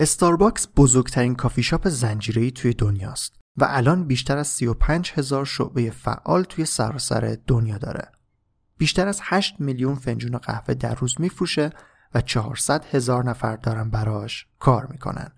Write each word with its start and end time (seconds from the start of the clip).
استارباکس 0.00 0.68
بزرگترین 0.76 1.34
کافی 1.34 1.62
شاپ 1.62 1.88
زنجیره‌ای 1.88 2.50
توی 2.50 2.74
دنیاست 2.74 3.34
و 3.56 3.66
الان 3.68 4.06
بیشتر 4.06 4.38
از 4.38 4.46
35 4.46 5.12
هزار 5.14 5.44
شعبه 5.44 5.90
فعال 5.90 6.42
توی 6.42 6.64
سراسر 6.64 7.38
دنیا 7.46 7.78
داره. 7.78 8.12
بیشتر 8.76 9.08
از 9.08 9.20
8 9.22 9.60
میلیون 9.60 9.94
فنجون 9.94 10.38
قهوه 10.38 10.74
در 10.74 10.94
روز 10.94 11.14
میفروشه 11.20 11.70
و 12.14 12.20
400 12.20 12.84
هزار 12.84 13.24
نفر 13.24 13.56
دارن 13.56 13.90
براش 13.90 14.46
کار 14.58 14.86
می‌کنن. 14.86 15.32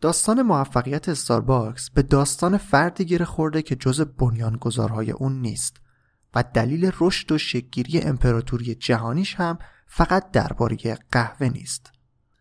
داستان 0.00 0.42
موفقیت 0.42 1.08
استارباکس 1.08 1.90
به 1.90 2.02
داستان 2.02 2.56
فردی 2.56 3.04
گره 3.04 3.24
خورده 3.24 3.62
که 3.62 3.76
جزء 3.76 4.00
بنیانگذارهای 4.00 5.10
اون 5.10 5.40
نیست 5.40 5.76
و 6.34 6.44
دلیل 6.54 6.90
رشد 7.00 7.32
و 7.32 7.38
شکل‌گیری 7.38 8.00
امپراتوری 8.00 8.74
جهانیش 8.74 9.34
هم 9.34 9.58
فقط 9.86 10.30
درباره 10.30 10.98
قهوه 11.10 11.48
نیست. 11.48 11.97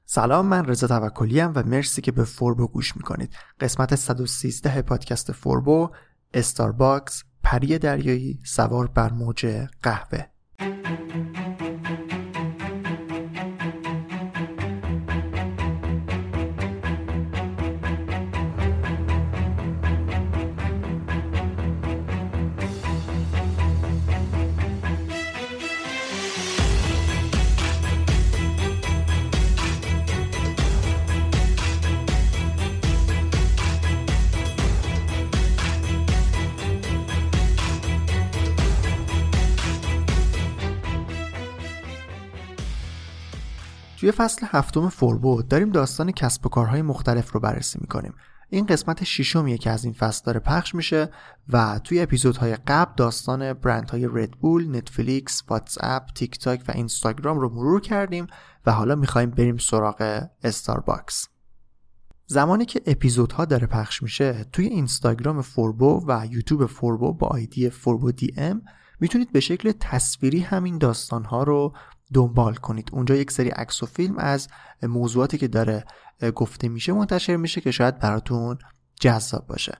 سلام 0.10 0.46
من 0.46 0.66
رضا 0.66 0.88
توکلی 0.88 1.42
و 1.42 1.64
مرسی 1.64 2.02
که 2.02 2.12
به 2.12 2.24
فوربو 2.24 2.68
گوش 2.68 2.96
می‌کنید. 2.96 3.36
قسمت 3.60 3.96
113 3.96 4.82
پادکست 4.82 5.32
فوربو 5.32 5.90
استارباکس 6.34 7.24
پری 7.44 7.78
دریایی 7.78 8.40
سوار 8.46 8.88
بر 8.88 9.12
موج 9.12 9.46
قهوه. 9.84 10.37
توی 44.08 44.16
فصل 44.16 44.48
هفتم 44.50 44.90
فوربو 44.90 45.42
داریم 45.42 45.70
داستان 45.70 46.12
کسب 46.12 46.46
و 46.46 46.50
کارهای 46.50 46.82
مختلف 46.82 47.32
رو 47.32 47.40
بررسی 47.40 47.80
می‌کنیم 47.82 48.14
این 48.50 48.66
قسمت 48.66 49.04
ششمیه 49.04 49.58
که 49.58 49.72
از 49.72 49.84
این 49.86 49.94
فصل 49.94 50.26
داره 50.26 50.40
پخش 50.40 50.76
میشه 50.76 51.10
و 51.50 51.80
توی 51.84 52.00
اپیزودهای 52.00 52.56
قبل 52.56 52.92
داستان 52.98 53.54
برندهای 53.54 54.08
ردبول، 54.14 54.76
نتفلیکس، 54.76 55.44
واتس 55.50 55.78
اپ، 55.82 56.04
تیک 56.16 56.40
تاک 56.40 56.64
و 56.68 56.72
اینستاگرام 56.72 57.40
رو 57.40 57.50
مرور 57.50 57.82
کردیم 57.82 58.28
و 58.66 58.72
حالا 58.72 58.96
می‌خوایم 58.96 59.30
بریم 59.30 59.58
سراغ 59.58 60.28
استارباکس. 60.44 61.28
زمانی 62.26 62.66
که 62.66 62.82
اپیزودها 62.86 63.46
داره 63.46 63.68
پخش 63.68 64.04
میشه 64.04 64.46
توی 64.52 64.66
اینستاگرام 64.68 65.42
فوربو 65.42 66.04
و 66.08 66.28
یوتیوب 66.32 66.66
فوربو 66.66 67.14
با 67.14 67.28
ID 67.28 67.70
فوربو 67.70 68.12
دی 68.12 68.34
ام 68.38 68.62
می‌تونید 69.00 69.32
به 69.32 69.40
شکل 69.40 69.72
تصویری 69.80 70.40
همین 70.40 70.78
داستانها 70.78 71.44
رو 71.44 71.74
دنبال 72.14 72.56
کنید. 72.56 72.90
اونجا 72.94 73.16
یک 73.16 73.32
سری 73.32 73.50
عکس 73.50 73.84
و 73.84 73.86
فیلم 73.86 74.18
از 74.18 74.48
موضوعاتی 74.84 75.38
که 75.38 75.48
داره 75.48 75.86
گفته 76.36 76.70
میشه 76.70 76.94
منتشر 76.94 77.36
میشه 77.36 77.62
که 77.62 77.72
شاید 77.72 78.00
براتون 78.00 78.58
جذاب 79.00 79.48
باشه. 79.48 79.78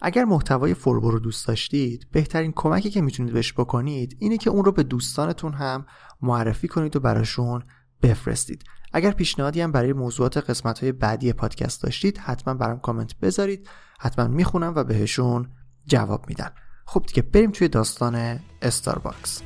اگر 0.00 0.24
محتوای 0.24 0.74
فوربو 0.74 1.10
رو 1.10 1.18
دوست 1.18 1.48
داشتید 1.48 2.06
بهترین 2.12 2.52
کمکی 2.56 2.90
که 2.90 3.00
می‌تونید 3.00 3.32
بهش 3.32 3.52
بکنید 3.52 4.16
اینه 4.20 4.38
که 4.38 4.50
اون 4.50 4.64
رو 4.64 4.72
به 4.72 4.82
دوستانتون 4.82 5.52
هم 5.52 5.86
معرفی 6.22 6.68
کنید 6.68 6.96
و 6.96 7.00
براشون 7.00 7.62
بفرستید. 8.02 8.64
اگر 8.92 9.10
پیشنهادی 9.10 9.60
هم 9.60 9.72
برای 9.72 9.92
موضوعات 9.92 10.36
قسمت 10.36 10.78
های 10.78 10.92
بعدی 10.92 11.32
پادکست 11.32 11.82
داشتید 11.82 12.18
حتما 12.18 12.54
برام 12.54 12.80
کامنت 12.80 13.16
بذارید. 13.18 13.68
حتما 14.00 14.28
می‌خونم 14.28 14.72
و 14.76 14.84
بهشون 14.84 15.52
جواب 15.86 16.24
میدم. 16.28 16.52
خب 16.86 17.04
دیگه 17.06 17.22
بریم 17.22 17.50
توی 17.50 17.68
داستان 17.68 18.40
استارباکس 18.62 19.42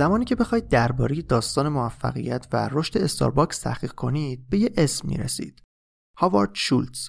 زمانی 0.00 0.24
که 0.24 0.34
بخواید 0.34 0.68
درباره 0.68 1.22
داستان 1.22 1.68
موفقیت 1.68 2.46
و 2.52 2.68
رشد 2.72 2.98
استارباکس 2.98 3.58
تحقیق 3.58 3.92
کنید 3.92 4.48
به 4.48 4.58
یه 4.58 4.72
اسم 4.76 5.08
می‌رسید. 5.08 5.62
هاوارد 6.16 6.50
شولتز. 6.54 7.08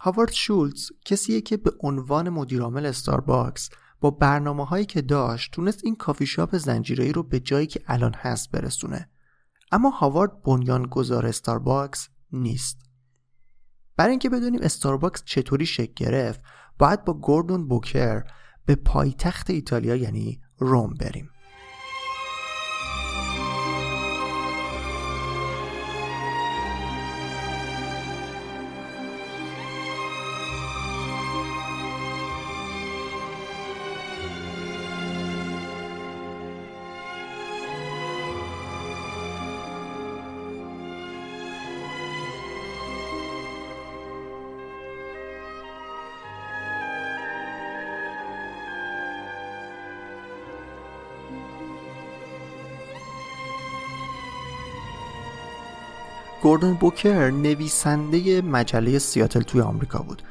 هاوارد 0.00 0.32
شولتز 0.32 0.90
کسیه 1.04 1.40
که 1.40 1.56
به 1.56 1.72
عنوان 1.80 2.28
مدیرعامل 2.28 2.86
استارباکس 2.86 3.70
با 4.00 4.10
برنامه 4.10 4.66
هایی 4.66 4.84
که 4.84 5.02
داشت 5.02 5.52
تونست 5.52 5.80
این 5.84 5.96
کافی 5.96 6.26
شاپ 6.26 6.56
زنجیره‌ای 6.56 7.12
رو 7.12 7.22
به 7.22 7.40
جایی 7.40 7.66
که 7.66 7.80
الان 7.86 8.14
هست 8.14 8.50
برسونه. 8.50 9.10
اما 9.72 9.90
هاوارد 9.90 10.42
بنیانگذار 10.42 11.26
استارباکس 11.26 12.08
نیست. 12.32 12.78
برای 13.96 14.10
اینکه 14.10 14.30
بدونیم 14.30 14.62
استارباکس 14.62 15.22
چطوری 15.24 15.66
شکل 15.66 15.92
گرفت 15.96 16.40
باید 16.78 17.04
با 17.04 17.14
گوردون 17.14 17.68
بوکر 17.68 18.24
به 18.66 18.74
پایتخت 18.74 19.50
ایتالیا 19.50 19.96
یعنی 19.96 20.40
روم 20.58 20.94
بریم. 20.94 21.30
گوردون 56.42 56.74
بوکر 56.74 57.30
نویسنده 57.30 58.42
مجله 58.42 58.98
سیاتل 58.98 59.40
توی 59.40 59.60
آمریکا 59.60 59.98
بود 59.98 60.22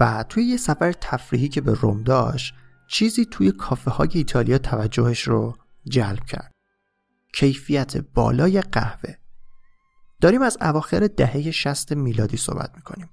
و 0.00 0.24
توی 0.28 0.44
یه 0.44 0.56
سفر 0.56 0.92
تفریحی 0.92 1.48
که 1.48 1.60
به 1.60 1.74
روم 1.74 2.02
داشت 2.02 2.54
چیزی 2.88 3.24
توی 3.24 3.52
کافه 3.52 3.90
های 3.90 4.08
ایتالیا 4.12 4.58
توجهش 4.58 5.22
رو 5.22 5.56
جلب 5.88 6.24
کرد. 6.24 6.52
کیفیت 7.34 7.96
بالای 7.96 8.60
قهوه. 8.60 9.14
داریم 10.20 10.42
از 10.42 10.58
اواخر 10.60 11.06
دهه 11.06 11.50
60 11.50 11.92
میلادی 11.92 12.36
صحبت 12.36 12.70
می‌کنیم. 12.76 13.10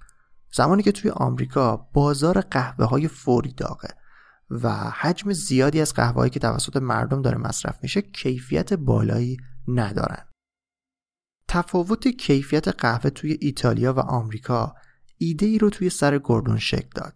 زمانی 0.54 0.84
که 0.84 0.92
توی 0.92 1.12
آمریکا 1.12 1.78
بازار 1.94 2.42
قهوه 2.42 2.86
های 2.86 3.08
فوری 3.08 3.54
داغه 3.54 3.90
و 4.50 4.70
حجم 4.74 5.34
زیادی 5.34 5.82
از 5.82 5.94
قهوه‌ای 5.94 6.30
که 6.30 6.40
توسط 6.40 6.78
مردم 6.78 7.22
داره 7.22 7.38
مصرف 7.38 7.80
میشه 7.82 8.02
کیفیت 8.02 8.74
بالایی 8.74 9.38
ندارن. 9.68 10.26
تفاوت 11.48 12.08
کیفیت 12.08 12.68
قهوه 12.68 13.10
توی 13.10 13.38
ایتالیا 13.42 13.94
و 13.94 14.00
آمریکا 14.00 14.76
ایده 15.18 15.46
ای 15.46 15.58
رو 15.58 15.70
توی 15.70 15.90
سر 15.90 16.18
گوردون 16.18 16.58
شکل 16.58 16.90
داد. 16.96 17.14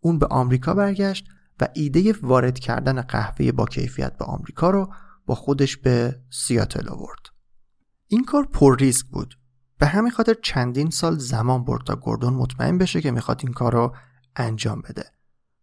اون 0.00 0.18
به 0.18 0.26
آمریکا 0.26 0.74
برگشت 0.74 1.26
و 1.60 1.68
ایده 1.74 2.14
وارد 2.22 2.58
کردن 2.58 3.02
قهوه 3.02 3.52
با 3.52 3.64
کیفیت 3.64 4.18
به 4.18 4.24
آمریکا 4.24 4.70
رو 4.70 4.94
با 5.26 5.34
خودش 5.34 5.76
به 5.76 6.20
سیاتل 6.30 6.88
آورد. 6.88 7.20
این 8.08 8.24
کار 8.24 8.46
پر 8.46 8.76
ریسک 8.78 9.06
بود. 9.06 9.38
به 9.78 9.86
همین 9.86 10.10
خاطر 10.10 10.34
چندین 10.42 10.90
سال 10.90 11.18
زمان 11.18 11.64
برد 11.64 11.84
تا 11.86 11.96
گوردون 11.96 12.34
مطمئن 12.34 12.78
بشه 12.78 13.00
که 13.00 13.10
می‌خواد 13.10 13.40
این 13.44 13.52
کار 13.52 13.72
رو 13.72 13.96
انجام 14.36 14.82
بده. 14.82 15.04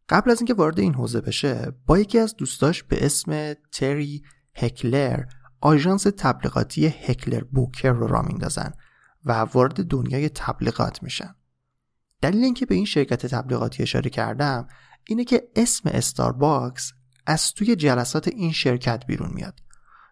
قبل 0.10 0.32
از 0.32 0.40
اینکه 0.40 0.54
وارد 0.54 0.80
این 0.80 0.94
حوزه 0.94 1.22
بشه 1.22 1.74
با 1.86 2.00
یکی 2.00 2.20
از 2.20 2.36
دوستاش 2.36 2.84
به 2.84 3.06
اسم 3.06 3.54
تری 3.72 4.24
هکلر 4.56 5.24
آژانس 5.62 6.04
تبلیغاتی 6.04 6.88
هکلر 6.88 7.44
بوکر 7.44 7.92
رو 7.92 8.08
را 8.08 8.22
میندازن 8.22 8.74
و 9.26 9.32
وارد 9.32 9.84
دنیای 9.84 10.30
تبلیغات 10.30 11.04
میشن. 11.04 11.36
دلیل 12.22 12.44
اینکه 12.44 12.66
به 12.66 12.76
این 12.76 12.86
شرکت 12.86 13.26
تبلیغاتی 13.26 13.84
اشاره 13.84 14.10
کردم 14.10 14.68
اینه 15.08 15.24
که 15.24 15.50
اسم 15.56 15.90
استارباکس 15.94 16.94
از 17.26 17.54
توی 17.54 17.76
جلسات 17.76 18.28
این 18.28 18.52
شرکت 18.52 19.06
بیرون 19.06 19.32
میاد. 19.34 19.60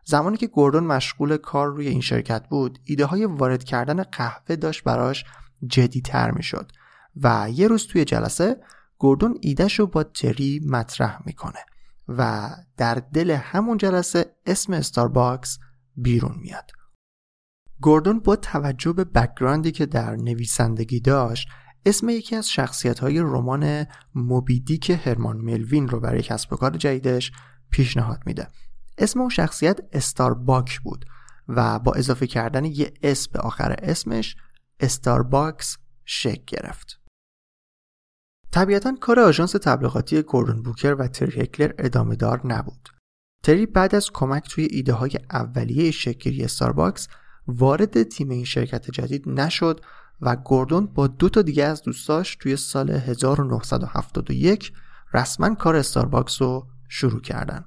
زمانی 0.05 0.37
که 0.37 0.47
گوردون 0.47 0.83
مشغول 0.83 1.37
کار 1.37 1.67
روی 1.67 1.87
این 1.87 2.01
شرکت 2.01 2.47
بود 2.47 2.79
ایده 2.83 3.05
های 3.05 3.25
وارد 3.25 3.63
کردن 3.63 4.03
قهوه 4.03 4.55
داشت 4.55 4.83
براش 4.83 5.25
جدیتر 5.67 6.31
می‌شد 6.31 6.71
و 7.15 7.49
یه 7.53 7.67
روز 7.67 7.87
توی 7.87 8.05
جلسه 8.05 8.57
گوردون 8.97 9.37
ایدهش 9.41 9.81
با 9.81 10.03
تری 10.03 10.61
مطرح 10.69 11.19
می‌کنه. 11.25 11.59
و 12.07 12.49
در 12.77 12.95
دل 12.95 13.31
همون 13.31 13.77
جلسه 13.77 14.35
اسم 14.45 14.73
استارباکس 14.73 15.59
بیرون 15.95 16.35
میاد. 16.41 16.71
گوردون 17.81 18.19
با 18.19 18.35
توجه 18.35 18.93
به 18.93 19.03
background 19.03 19.65
ی 19.65 19.71
که 19.71 19.85
در 19.85 20.15
نویسندگی 20.15 20.99
داشت 20.99 21.47
اسم 21.85 22.09
یکی 22.09 22.35
از 22.35 22.49
شخصیت 22.49 22.99
های 22.99 23.19
رمان 23.19 23.85
موبیدیک 24.15 24.89
هرمان 24.89 25.37
ملویل 25.37 25.87
رو 25.87 25.99
برای 25.99 26.21
کسب 26.21 26.53
و 26.53 26.55
کار 26.55 26.77
جدیدش 26.77 27.31
پیشنهاد 27.71 28.19
میده. 28.25 28.47
اسم 28.97 29.19
اون 29.19 29.29
شخصیت 29.29 29.79
استارباک 29.93 30.79
بود 30.79 31.05
و 31.47 31.79
با 31.79 31.93
اضافه 31.93 32.27
کردن 32.27 32.65
یه 32.65 32.93
اسم 33.03 33.31
به 33.33 33.39
آخر 33.39 33.75
اسمش 33.81 34.35
استارباکس 34.79 35.77
شکل 36.05 36.43
گرفت. 36.47 36.96
طبیعتا 38.51 38.95
کار 39.01 39.19
آژانس 39.19 39.51
تبلیغاتی 39.51 40.21
گوردون 40.21 40.63
بوکر 40.63 40.95
و 40.99 41.07
تری 41.07 41.41
هکلر 41.41 41.71
ادامه 41.77 42.15
دار 42.15 42.41
نبود. 42.47 42.89
تری 43.43 43.65
بعد 43.65 43.95
از 43.95 44.11
کمک 44.11 44.49
توی 44.49 44.67
ایده 44.71 44.93
های 44.93 45.11
اولیه 45.31 45.91
شکل‌گیری 45.91 46.43
استارباکس 46.43 47.07
وارد 47.47 48.03
تیم 48.03 48.29
این 48.29 48.45
شرکت 48.45 48.91
جدید 48.91 49.29
نشد 49.29 49.81
و 50.21 50.35
گوردون 50.35 50.85
با 50.85 51.07
دو 51.07 51.29
تا 51.29 51.41
دیگه 51.41 51.63
از 51.63 51.81
دوستاش 51.81 52.35
توی 52.35 52.55
سال 52.55 52.89
1971 52.89 54.73
رسما 55.13 55.55
کار 55.55 55.75
استارباکس 55.75 56.41
رو 56.41 56.67
شروع 56.89 57.21
کردن. 57.21 57.65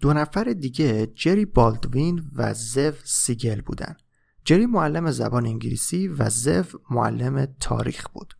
دو 0.00 0.12
نفر 0.12 0.44
دیگه 0.44 1.06
جری 1.06 1.44
بالدوین 1.44 2.22
و 2.36 2.54
زف 2.54 3.00
سیگل 3.04 3.60
بودن. 3.60 3.96
جری 4.44 4.66
معلم 4.66 5.10
زبان 5.10 5.46
انگلیسی 5.46 6.08
و 6.08 6.30
زف 6.30 6.74
معلم 6.90 7.46
تاریخ 7.60 8.08
بود. 8.08 8.34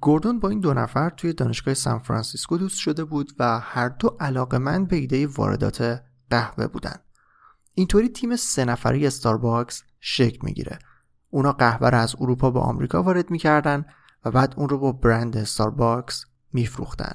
گوردون 0.00 0.40
با 0.40 0.48
این 0.48 0.60
دو 0.60 0.74
نفر 0.74 1.10
توی 1.10 1.32
دانشگاه 1.32 1.74
سان 1.74 1.98
فرانسیسکو 1.98 2.58
دوست 2.58 2.78
شده 2.78 3.04
بود 3.04 3.32
و 3.38 3.60
هر 3.60 3.88
دو 3.88 4.16
علاقمند 4.20 4.88
به 4.88 4.96
ایده 4.96 5.26
واردات 5.26 6.02
قهوه 6.30 6.66
بودن. 6.66 6.96
اینطوری 7.74 8.08
تیم 8.08 8.36
سه 8.36 8.64
نفری 8.64 9.06
استارباکس 9.06 9.82
شکل 10.00 10.38
می‌گیره. 10.42 10.78
اونا 11.30 11.52
قهوه 11.52 11.88
رو 11.88 11.98
از 11.98 12.16
اروپا 12.20 12.50
به 12.50 12.60
آمریکا 12.60 13.02
وارد 13.02 13.30
می‌کردن 13.30 13.84
و 14.24 14.30
بعد 14.30 14.54
اون 14.56 14.68
رو 14.68 14.78
با 14.78 14.92
برند 14.92 15.36
استارباکس 15.36 16.24
میفروختن. 16.52 17.12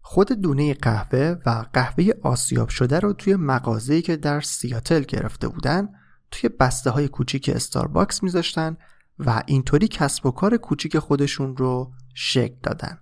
خود 0.00 0.32
دونه 0.32 0.74
قهوه 0.74 1.36
و 1.46 1.64
قهوه 1.72 2.10
آسیاب 2.22 2.68
شده 2.68 3.00
رو 3.00 3.12
توی 3.12 3.36
مغازه‌ای 3.36 4.02
که 4.02 4.16
در 4.16 4.40
سیاتل 4.40 5.00
گرفته 5.00 5.48
بودن 5.48 5.88
توی 6.30 6.48
بسته 6.48 6.90
های 6.90 7.08
کوچیک 7.08 7.50
استارباکس 7.54 8.22
میذاشتن 8.22 8.76
و 9.18 9.42
اینطوری 9.46 9.88
کسب 9.88 10.26
و 10.26 10.30
کار 10.30 10.56
کوچیک 10.56 10.98
خودشون 10.98 11.56
رو 11.56 11.92
شکل 12.14 12.56
دادن. 12.62 12.98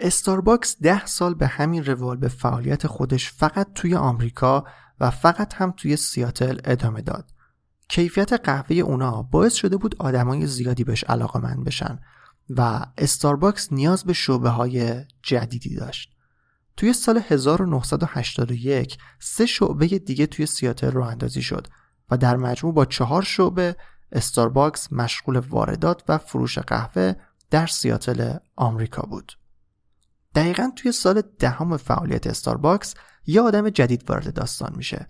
استارباکس 0.00 0.76
ده 0.82 1.06
سال 1.06 1.34
به 1.34 1.46
همین 1.46 1.84
روال 1.84 2.16
به 2.16 2.28
فعالیت 2.28 2.86
خودش 2.86 3.32
فقط 3.32 3.72
توی 3.74 3.94
آمریکا 3.94 4.64
و 5.00 5.10
فقط 5.10 5.54
هم 5.54 5.74
توی 5.76 5.96
سیاتل 5.96 6.58
ادامه 6.64 7.02
داد. 7.02 7.30
کیفیت 7.88 8.32
قهوه 8.32 8.76
اونا 8.76 9.22
باعث 9.22 9.54
شده 9.54 9.76
بود 9.76 9.96
آدمای 9.98 10.46
زیادی 10.46 10.84
بهش 10.84 11.04
علاقه‌مند 11.04 11.64
بشن 11.64 11.98
و 12.50 12.86
استارباکس 12.98 13.72
نیاز 13.72 14.04
به 14.04 14.12
شعبه 14.12 14.48
های 14.48 15.04
جدیدی 15.22 15.74
داشت. 15.74 16.12
توی 16.76 16.92
سال 16.92 17.22
1981 17.28 18.98
سه 19.18 19.46
شعبه 19.46 19.86
دیگه 19.86 20.26
توی 20.26 20.46
سیاتل 20.46 20.90
راه 20.90 21.08
اندازی 21.08 21.42
شد 21.42 21.66
و 22.10 22.16
در 22.16 22.36
مجموع 22.36 22.74
با 22.74 22.84
چهار 22.84 23.22
شعبه 23.22 23.76
استارباکس 24.12 24.92
مشغول 24.92 25.36
واردات 25.36 26.04
و 26.08 26.18
فروش 26.18 26.58
قهوه 26.58 27.14
در 27.50 27.66
سیاتل 27.66 28.36
آمریکا 28.56 29.02
بود. 29.02 29.32
دقیقا 30.34 30.70
توی 30.76 30.92
سال 30.92 31.22
دهم 31.38 31.76
فعالیت 31.76 32.26
استارباکس 32.26 32.94
یه 33.26 33.40
آدم 33.40 33.70
جدید 33.70 34.10
وارد 34.10 34.34
داستان 34.34 34.72
میشه. 34.76 35.08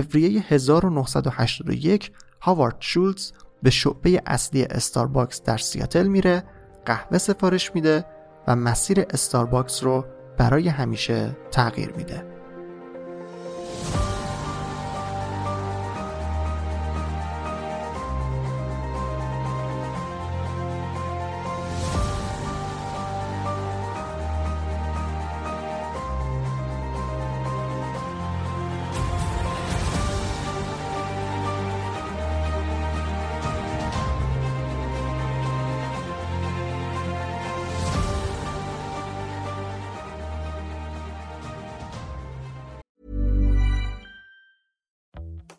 فوریه 0.00 0.44
1981 0.48 2.12
هاوارد 2.40 2.76
شولتز 2.80 3.32
به 3.62 3.70
شعبه 3.70 4.22
اصلی 4.26 4.64
استارباکس 4.64 5.42
در 5.42 5.56
سیاتل 5.56 6.06
میره 6.06 6.44
قهوه 6.86 7.18
سفارش 7.18 7.74
میده 7.74 8.04
و 8.46 8.56
مسیر 8.56 9.04
استارباکس 9.10 9.82
رو 9.82 10.04
برای 10.38 10.68
همیشه 10.68 11.36
تغییر 11.50 11.92
میده. 11.92 12.33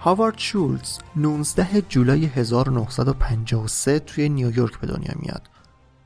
هاوارد 0.00 0.38
شولز 0.38 0.98
19 1.16 1.82
جولای 1.82 2.24
1953 2.26 3.98
توی 3.98 4.28
نیویورک 4.28 4.80
به 4.80 4.86
دنیا 4.86 5.12
میاد 5.16 5.48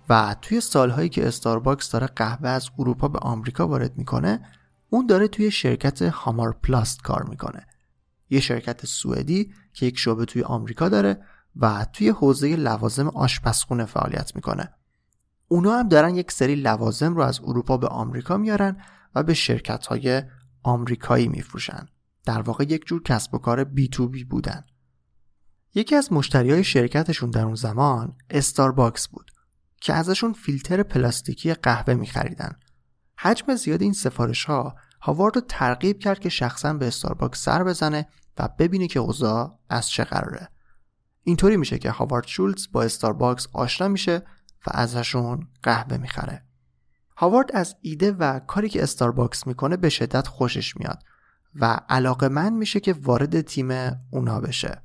و 0.08 0.36
توی 0.42 0.60
سالهایی 0.60 1.08
که 1.08 1.28
استارباکس 1.28 1.90
داره 1.90 2.06
قهوه 2.06 2.48
از 2.48 2.70
اروپا 2.78 3.08
به 3.08 3.18
آمریکا 3.18 3.68
وارد 3.68 3.98
می‌کنه 3.98 4.46
اون 4.90 5.06
داره 5.06 5.28
توی 5.28 5.50
شرکت 5.50 6.02
هامار 6.02 6.52
پلاست 6.62 7.02
کار 7.02 7.22
می‌کنه. 7.22 7.66
یه 8.30 8.40
شرکت 8.40 8.86
سوئدی 8.86 9.52
که 9.72 9.86
یک 9.86 9.98
شعبه 9.98 10.24
توی 10.24 10.42
آمریکا 10.42 10.88
داره 10.88 11.22
و 11.56 11.86
توی 11.92 12.08
حوزه 12.08 12.56
لوازم 12.56 13.08
آشپزخونه 13.08 13.84
فعالیت 13.84 14.36
می‌کنه. 14.36 14.74
اونا 15.48 15.78
هم 15.78 15.88
دارن 15.88 16.14
یک 16.14 16.32
سری 16.32 16.54
لوازم 16.54 17.14
رو 17.14 17.22
از 17.22 17.40
اروپا 17.44 17.76
به 17.76 17.86
آمریکا 17.86 18.36
میارن 18.36 18.76
و 19.14 19.22
به 19.22 19.34
شرکت 19.34 19.86
های 19.86 20.22
آمریکایی 20.62 21.28
میفروشن. 21.28 21.86
در 22.24 22.42
واقع 22.42 22.64
یک 22.64 22.86
جور 22.86 23.02
کسب 23.02 23.34
و 23.34 23.38
کار 23.38 23.64
B2B 23.64 24.24
بودن. 24.24 24.64
یکی 25.74 25.96
از 25.96 26.12
مشتری 26.12 26.50
های 26.50 26.64
شرکتشون 26.64 27.30
در 27.30 27.44
اون 27.44 27.54
زمان 27.54 28.16
استارباکس 28.30 29.08
بود 29.08 29.30
که 29.80 29.94
ازشون 29.94 30.32
فیلتر 30.32 30.82
پلاستیکی 30.82 31.54
قهوه 31.54 31.94
میخریدن. 31.94 32.58
حجم 33.18 33.54
زیاد 33.54 33.82
این 33.82 33.92
سفارش 33.92 34.44
ها 34.44 34.74
هاوارد 35.00 35.36
رو 35.36 35.42
ترغیب 35.48 35.98
کرد 35.98 36.18
که 36.18 36.28
شخصا 36.28 36.74
به 36.74 36.86
استارباکس 36.86 37.44
سر 37.44 37.64
بزنه 37.64 38.08
و 38.38 38.48
ببینه 38.58 38.86
که 38.86 39.00
اوضاع 39.00 39.58
از 39.68 39.90
چه 39.90 40.04
قراره. 40.04 40.48
اینطوری 41.22 41.56
میشه 41.56 41.78
که 41.78 41.90
هاوارد 41.90 42.26
شولتز 42.26 42.68
با 42.72 42.82
استارباکس 42.82 43.46
آشنا 43.52 43.88
میشه 43.88 44.18
و 44.66 44.70
ازشون 44.70 45.48
قهوه 45.62 45.96
می‌خره. 45.96 46.44
هاوارد 47.16 47.50
از 47.54 47.76
ایده 47.80 48.12
و 48.12 48.38
کاری 48.38 48.68
که 48.68 48.82
استارباکس 48.82 49.46
می‌کنه 49.46 49.76
به 49.76 49.88
شدت 49.88 50.26
خوشش 50.26 50.76
میاد. 50.76 51.02
و 51.54 51.80
علاقه‌مند 51.88 52.52
میشه 52.52 52.80
که 52.80 52.92
وارد 52.92 53.40
تیم 53.40 53.70
اونا 54.10 54.40
بشه. 54.40 54.82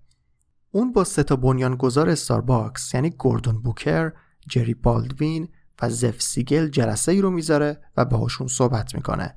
اون 0.72 0.94
با 0.94 1.04
سه 1.04 1.24
تا 1.24 1.36
بنیانگذار 1.36 2.10
استارباکس 2.10 2.94
یعنی 2.94 3.10
گوردون 3.10 3.62
بوکر، 3.62 4.12
جری 4.50 4.74
بالدوین 4.74 5.50
و 5.82 5.90
زف 5.90 6.22
سیگل 6.22 6.68
جلسه 6.68 7.12
ای 7.12 7.22
رو 7.22 7.30
می‌ذاره 7.30 7.82
و 7.98 8.06
باهاشون 8.06 8.48
صحبت 8.48 8.96
می‌کنه. 8.96 9.36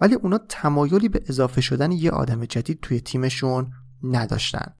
ولی 0.00 0.14
اونا 0.14 0.38
تمایلی 0.48 1.08
به 1.08 1.22
اضافه 1.28 1.60
شدن 1.60 1.92
یه 1.92 2.10
آدم 2.10 2.44
جدید 2.44 2.80
توی 2.80 3.00
تیمشون 3.00 3.72
نداشتن. 4.02 4.74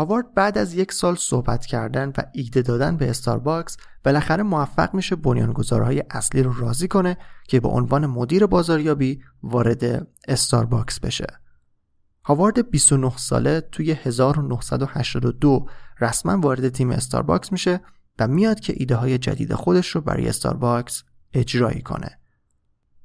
هاوارد 0.00 0.34
بعد 0.34 0.58
از 0.58 0.74
یک 0.74 0.92
سال 0.92 1.16
صحبت 1.16 1.66
کردن 1.66 2.12
و 2.18 2.22
ایده 2.32 2.62
دادن 2.62 2.96
به 2.96 3.10
استارباکس 3.10 3.76
بالاخره 4.04 4.42
موفق 4.42 4.94
میشه 4.94 5.16
بنیانگذارهای 5.16 6.04
اصلی 6.10 6.42
رو 6.42 6.52
راضی 6.52 6.88
کنه 6.88 7.16
که 7.48 7.60
به 7.60 7.68
عنوان 7.68 8.06
مدیر 8.06 8.46
بازاریابی 8.46 9.22
وارد 9.42 10.06
استارباکس 10.28 11.00
بشه. 11.00 11.26
هاوارد 12.24 12.70
29 12.70 13.16
ساله 13.16 13.60
توی 13.60 13.92
1982 13.92 15.66
رسما 16.00 16.40
وارد 16.40 16.68
تیم 16.68 16.90
استارباکس 16.90 17.52
میشه 17.52 17.80
و 18.18 18.28
میاد 18.28 18.60
که 18.60 18.74
ایده 18.76 18.96
های 18.96 19.18
جدید 19.18 19.54
خودش 19.54 19.88
رو 19.88 20.00
برای 20.00 20.28
استارباکس 20.28 21.04
اجرایی 21.32 21.82
کنه. 21.82 22.18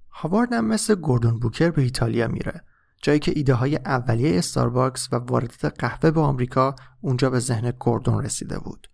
هاوارد 0.10 0.54
هم 0.54 0.66
مثل 0.66 0.96
گوردون 0.96 1.40
بوکر 1.40 1.70
به 1.70 1.82
ایتالیا 1.82 2.28
میره 2.28 2.64
جایی 3.06 3.20
که 3.20 3.34
ایده 3.36 3.54
های 3.54 3.76
اولیه 3.76 4.38
استارباکس 4.38 5.14
و 5.14 5.16
واردات 5.16 5.66
قهوه 5.66 6.12
به 6.12 6.22
آمریکا 6.22 6.76
اونجا 7.02 7.30
به 7.30 7.40
ذهن 7.40 7.72
گوردون 7.72 8.24
رسیده 8.24 8.60
بود. 8.60 8.88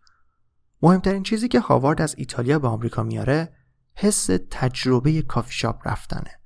مهمترین 0.82 1.24
چیزی 1.24 1.48
که 1.48 1.60
هاوارد 1.60 2.01
از 2.01 2.15
ایتالیا 2.18 2.60
به 2.60 2.68
آمریکا 2.68 3.03
میاره 3.03 3.53
حس 3.96 4.30
تجربه 4.51 5.22
کافی 5.22 5.53
شاپ 5.53 5.88
رفتنه. 5.88 6.39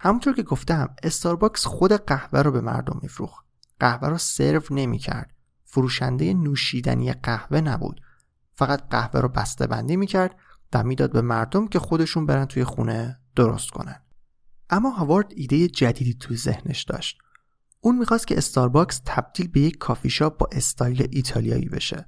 همونطور 0.00 0.34
که 0.34 0.42
گفتم 0.42 0.94
استارباکس 1.02 1.66
خود 1.66 1.92
قهوه 1.92 2.42
رو 2.42 2.50
به 2.50 2.60
مردم 2.60 2.98
میفروخت. 3.02 3.44
قهوه 3.80 4.08
رو 4.08 4.18
سرو 4.18 4.62
نمی‌کرد. 4.70 5.30
فروشنده 5.64 6.34
نوشیدنی 6.34 7.12
قهوه 7.12 7.60
نبود. 7.60 8.00
فقط 8.52 8.88
قهوه 8.90 9.20
رو 9.20 9.28
بسته 9.28 9.66
بندی 9.66 9.96
می‌کرد 9.96 10.36
و 10.72 10.84
می‌داد 10.84 11.12
به 11.12 11.20
مردم 11.20 11.68
که 11.68 11.78
خودشون 11.78 12.26
برن 12.26 12.44
توی 12.44 12.64
خونه 12.64 13.20
درست 13.36 13.70
کنن. 13.70 14.05
اما 14.70 14.90
هاوارد 14.90 15.32
ایده 15.36 15.68
جدیدی 15.68 16.14
توی 16.14 16.36
ذهنش 16.36 16.82
داشت. 16.82 17.18
اون 17.80 17.98
می‌خواست 17.98 18.26
که 18.26 18.38
استارباکس 18.38 19.00
تبدیل 19.04 19.48
به 19.48 19.60
یک 19.60 19.78
کافی 19.78 20.10
شاپ 20.10 20.38
با 20.38 20.48
استایل 20.52 21.08
ایتالیایی 21.10 21.68
بشه. 21.68 22.06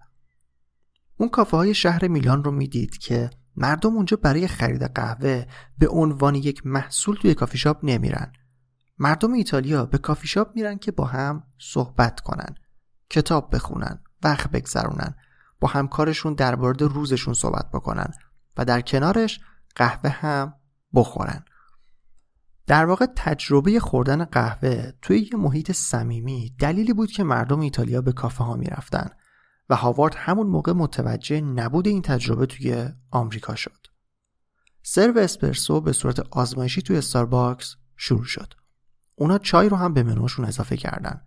اون 1.17 1.29
کافه 1.29 1.57
های 1.57 1.75
شهر 1.75 2.09
میلان 2.09 2.45
رو 2.45 2.51
می‌دید 2.51 2.99
که 2.99 3.31
مردم 3.57 3.97
اونجا 3.97 4.17
برای 4.17 4.49
خرید 4.49 4.83
قهوه 4.83 5.45
به 5.79 5.89
عنوان 5.89 6.35
یک 6.35 6.67
محصول 6.67 7.17
توی 7.17 7.35
کافی 7.35 7.59
شاپ 7.59 7.79
نمیرن. 7.83 8.33
مردم 8.99 9.33
ایتالیا 9.33 9.87
به 9.87 9.99
کافی 9.99 10.29
شاپ 10.29 10.51
میرن 10.55 10.79
که 10.79 10.93
با 10.93 11.05
هم 11.05 11.43
صحبت 11.59 12.21
کنن، 12.21 12.55
کتاب 13.11 13.55
بخونن، 13.55 14.03
وقت 14.23 14.51
بگذرونن، 14.51 15.15
با 15.61 15.69
همکارشون 15.69 16.35
در 16.35 16.55
مورد 16.57 16.83
روزشون 16.83 17.35
صحبت 17.35 17.71
بکنن 17.71 18.13
و 18.57 18.65
در 18.65 18.81
کنارش 18.81 19.41
قهوه 19.75 20.11
هم 20.11 20.55
بخورن. 20.95 21.45
در 22.69 22.85
واقع 22.85 23.07
تجربه 23.17 23.81
خوردن 23.81 24.25
قهوه 24.25 24.93
توی 25.03 25.19
یه 25.33 25.39
محیط 25.39 25.73
صمیمی 25.73 26.55
دلیلی 26.59 26.93
بود 26.93 27.11
که 27.11 27.25
مردم 27.25 27.61
ایتالیا 27.61 28.01
به 28.01 28.13
کافه 28.13 28.45
ها 28.45 28.57
می‌رفتن 28.57 29.11
و 29.71 29.77
هاوارد 29.77 30.15
همون 30.15 30.47
موقع 30.47 30.73
متوجه 30.73 31.41
نبود 31.41 31.89
این 31.89 32.03
تجربه 32.03 32.47
توی 32.47 32.89
آمریکا 33.11 33.55
شد. 33.55 33.87
سرو 34.83 35.19
اسپرسو 35.19 35.81
به 35.81 35.93
صورت 35.93 36.21
آزمایشی 36.21 36.83
توی 36.83 36.97
استارباکس 36.97 37.77
شروع 37.97 38.25
شد. 38.25 38.55
اونا 39.15 39.39
چای 39.39 39.69
رو 39.69 39.77
هم 39.77 39.95
به 39.95 40.03
منوشون 40.03 40.45
اضافه 40.45 40.77
کردن. 40.77 41.21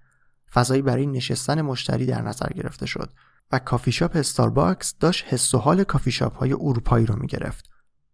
فضایی 0.54 0.82
برای 0.82 1.08
نشستن 1.08 1.62
مشتری 1.62 2.06
در 2.06 2.22
نظر 2.22 2.50
گرفته 2.56 2.86
شد 2.86 3.14
و 3.52 3.60
کافی 3.60 3.92
شاپ 3.92 4.16
استارباکس 4.16 4.96
داشت 5.00 5.26
حس 5.28 5.56
و 5.56 5.58
حال 5.58 5.84
کافی 5.84 6.12
شاپ 6.12 6.38
های 6.38 6.54
اروپایی 6.54 7.06
رو 7.06 7.16
می 7.16 7.28
گرفت 7.28 7.70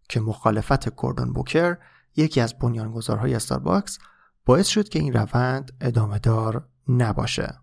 که 0.10 0.20
مخالفت 0.20 0.90
گوردون 0.90 1.34
بوکر 1.34 1.78
یکی 2.18 2.42
از 2.42 2.60
بنیانگذارهای 2.60 3.34
استارباکس 3.34 4.00
باعث 4.46 4.68
شد 4.68 4.90
که 4.90 5.00
این 5.00 5.14
روند 5.14 5.72
ادامه 5.82 6.20
دار 6.20 6.68
نباشه. 6.88 7.58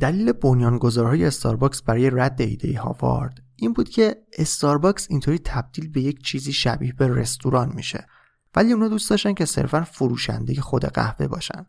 دلیل 0.00 0.32
بنیانگذارهای 0.32 1.24
استارباکس 1.24 1.82
برای 1.82 2.10
رد 2.10 2.42
ایده 2.42 2.78
هاوارد 2.78 3.42
این 3.56 3.72
بود 3.72 3.88
که 3.88 4.16
استارباکس 4.38 5.06
اینطوری 5.10 5.38
تبدیل 5.38 5.88
به 5.88 6.00
یک 6.00 6.22
چیزی 6.22 6.52
شبیه 6.52 6.92
به 6.92 7.08
رستوران 7.08 7.72
میشه 7.74 8.06
ولی 8.56 8.72
اونا 8.72 8.88
دوست 8.88 9.10
داشتن 9.10 9.34
که 9.34 9.44
صرفا 9.44 9.80
فروشنده 9.80 10.60
خود 10.60 10.84
قهوه 10.84 11.26
باشن 11.26 11.66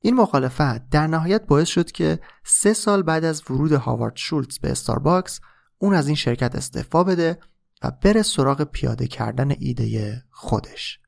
این 0.00 0.14
مخالفت 0.14 0.88
در 0.88 1.06
نهایت 1.06 1.46
باعث 1.46 1.68
شد 1.68 1.90
که 1.90 2.20
سه 2.44 2.72
سال 2.72 3.02
بعد 3.02 3.24
از 3.24 3.50
ورود 3.50 3.72
هاوارد 3.72 4.16
شولتز 4.16 4.58
به 4.58 4.70
استارباکس 4.70 5.40
اون 5.78 5.94
از 5.94 6.06
این 6.06 6.16
شرکت 6.16 6.54
استعفا 6.54 7.04
بده 7.04 7.38
و 7.82 7.90
بره 7.90 8.22
سراغ 8.22 8.62
پیاده 8.62 9.06
کردن 9.06 9.54
ایده 9.58 10.22
خودش 10.30 11.01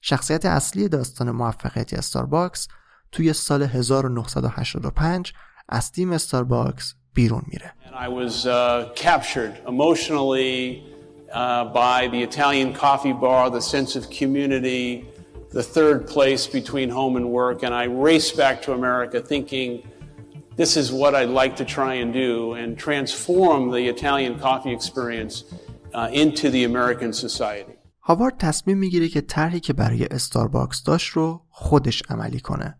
شخصیت 0.00 0.44
اصلی 0.44 0.88
داستان 0.88 1.30
موفقیت 1.30 1.94
استارباکس 1.94 2.68
توی 3.12 3.32
سال 3.32 3.62
1985 3.62 5.32
از 5.68 5.92
تیم 5.92 6.12
استارباکس 6.12 6.94
بیرون 7.14 7.42
میره. 7.46 7.72
I 7.92 8.08
was 8.08 8.46
uh, 8.46 8.92
captured 8.94 9.54
emotionally 9.66 10.84
uh, 11.32 11.64
by 11.64 12.08
the 12.12 12.22
Italian 12.22 12.74
coffee 12.74 13.12
bar, 13.12 13.50
the 13.50 13.60
sense 13.60 13.96
of 13.96 14.10
community, 14.10 15.08
the 15.50 15.62
third 15.62 16.06
place 16.06 16.46
between 16.46 16.88
home 16.90 17.16
and 17.16 17.26
work, 17.30 17.62
and 17.62 17.72
I 17.74 17.84
raced 18.08 18.36
back 18.36 18.62
to 18.62 18.72
America 18.72 19.20
thinking 19.20 19.68
this 20.56 20.76
is 20.76 20.92
what 20.92 21.14
I'd 21.14 21.34
like 21.42 21.56
to 21.56 21.64
try 21.64 21.94
and 22.02 22.12
do 22.12 22.54
and 22.54 22.78
transform 22.78 23.70
the 23.70 23.88
Italian 23.88 24.38
coffee 24.38 24.72
experience 24.72 25.44
uh, 25.94 26.08
into 26.12 26.50
the 26.50 26.64
American 26.64 27.12
society. 27.12 27.76
هاوارد 28.11 28.37
تصمیم 28.37 28.77
می‌گیره 28.77 29.07
که 29.07 29.21
طرحی 29.21 29.59
که 29.59 29.73
برای 29.73 30.05
استارباکس 30.05 30.83
داشت 30.83 31.09
رو 31.09 31.45
خودش 31.49 32.03
عملی 32.09 32.39
کنه. 32.39 32.79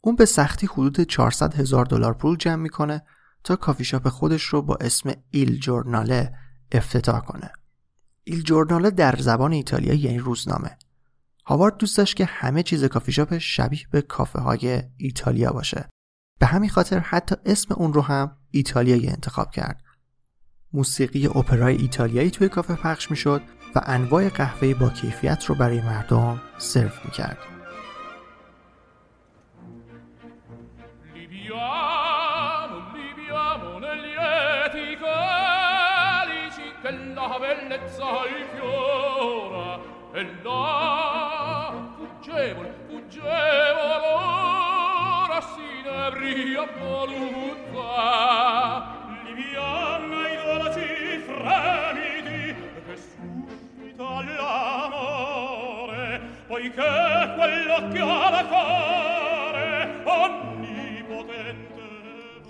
اون 0.00 0.16
به 0.16 0.24
سختی 0.24 0.66
حدود 0.66 1.00
400 1.00 1.54
هزار 1.54 1.84
دلار 1.84 2.14
پول 2.14 2.36
جمع 2.36 2.62
می‌کنه 2.62 3.02
تا 3.44 3.56
کافی 3.56 3.84
شاپ 3.84 4.08
خودش 4.08 4.42
رو 4.42 4.62
با 4.62 4.76
اسم 4.80 5.12
ایل 5.30 5.58
جورناله 5.58 6.34
افتتاح 6.72 7.20
کنه. 7.20 7.52
ایل 8.24 8.42
جورناله 8.42 8.90
در 8.90 9.16
زبان 9.16 9.52
ایتالیایی 9.52 9.98
یعنی 9.98 10.18
روزنامه. 10.18 10.78
هاوارد 11.46 11.76
دوست 11.76 11.98
داشت 11.98 12.16
که 12.16 12.24
همه 12.24 12.62
چیز 12.62 12.84
کافی 12.84 13.12
شاپ 13.12 13.38
شبیه 13.38 13.86
به 13.90 14.02
کافه 14.02 14.40
های 14.40 14.82
ایتالیا 14.96 15.52
باشه. 15.52 15.88
به 16.40 16.46
همین 16.46 16.70
خاطر 16.70 16.98
حتی 16.98 17.34
اسم 17.46 17.74
اون 17.74 17.92
رو 17.92 18.00
هم 18.00 18.36
ایتالیایی 18.50 19.08
انتخاب 19.08 19.50
کرد. 19.50 19.82
موسیقی 20.72 21.26
اپرای 21.26 21.76
ایتالیایی 21.76 22.30
توی 22.30 22.48
کافه 22.48 22.74
پخش 22.74 23.10
می‌شد 23.10 23.42
و 23.74 23.80
انواع 23.86 24.28
قهوه 24.28 24.74
با 24.74 24.88
کیفیت 24.88 25.44
رو 25.44 25.54
برای 25.54 25.80
مردم 25.80 26.40
سرو 26.58 26.90
می‌کرد. 27.04 27.38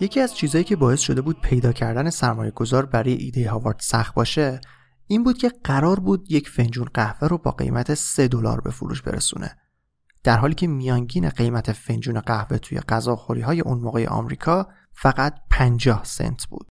یکی 0.03 0.21
از 0.21 0.35
چیزهایی 0.35 0.65
که 0.65 0.77
باعث 0.77 1.01
شده 1.01 1.21
بود 1.21 1.41
پیدا 1.41 1.73
کردن 1.73 2.11
سرمایه 2.11 2.51
گذار 2.51 2.87
برای 2.87 3.13
ایده 3.13 3.51
هاوارد 3.51 3.81
سخت 3.81 4.15
باشه 4.15 4.61
این 5.07 5.25
بود 5.25 5.39
که 5.39 5.53
قرار 5.65 6.01
بود 6.01 6.33
یک 6.33 6.49
فنجون 6.49 6.89
قهوه 6.95 7.29
رو 7.29 7.39
با 7.39 7.51
قیمت 7.51 7.95
3 7.95 8.29
دلار 8.29 8.61
به 8.61 8.71
فروش 8.71 9.03
برسونه. 9.03 9.57
در 10.25 10.39
حالی 10.39 10.55
که 10.55 10.67
میانگین 10.67 11.29
قیمت 11.29 11.73
فنجون 11.73 12.21
قهوه 12.21 12.59
توی 12.59 12.81
غذاخوری 12.81 13.41
های 13.41 13.61
اون 13.61 13.79
موقع 13.79 14.07
آمریکا 14.09 14.69
فقط 14.93 15.35
50 15.51 16.05
سنت 16.05 16.47
بود. 16.47 16.72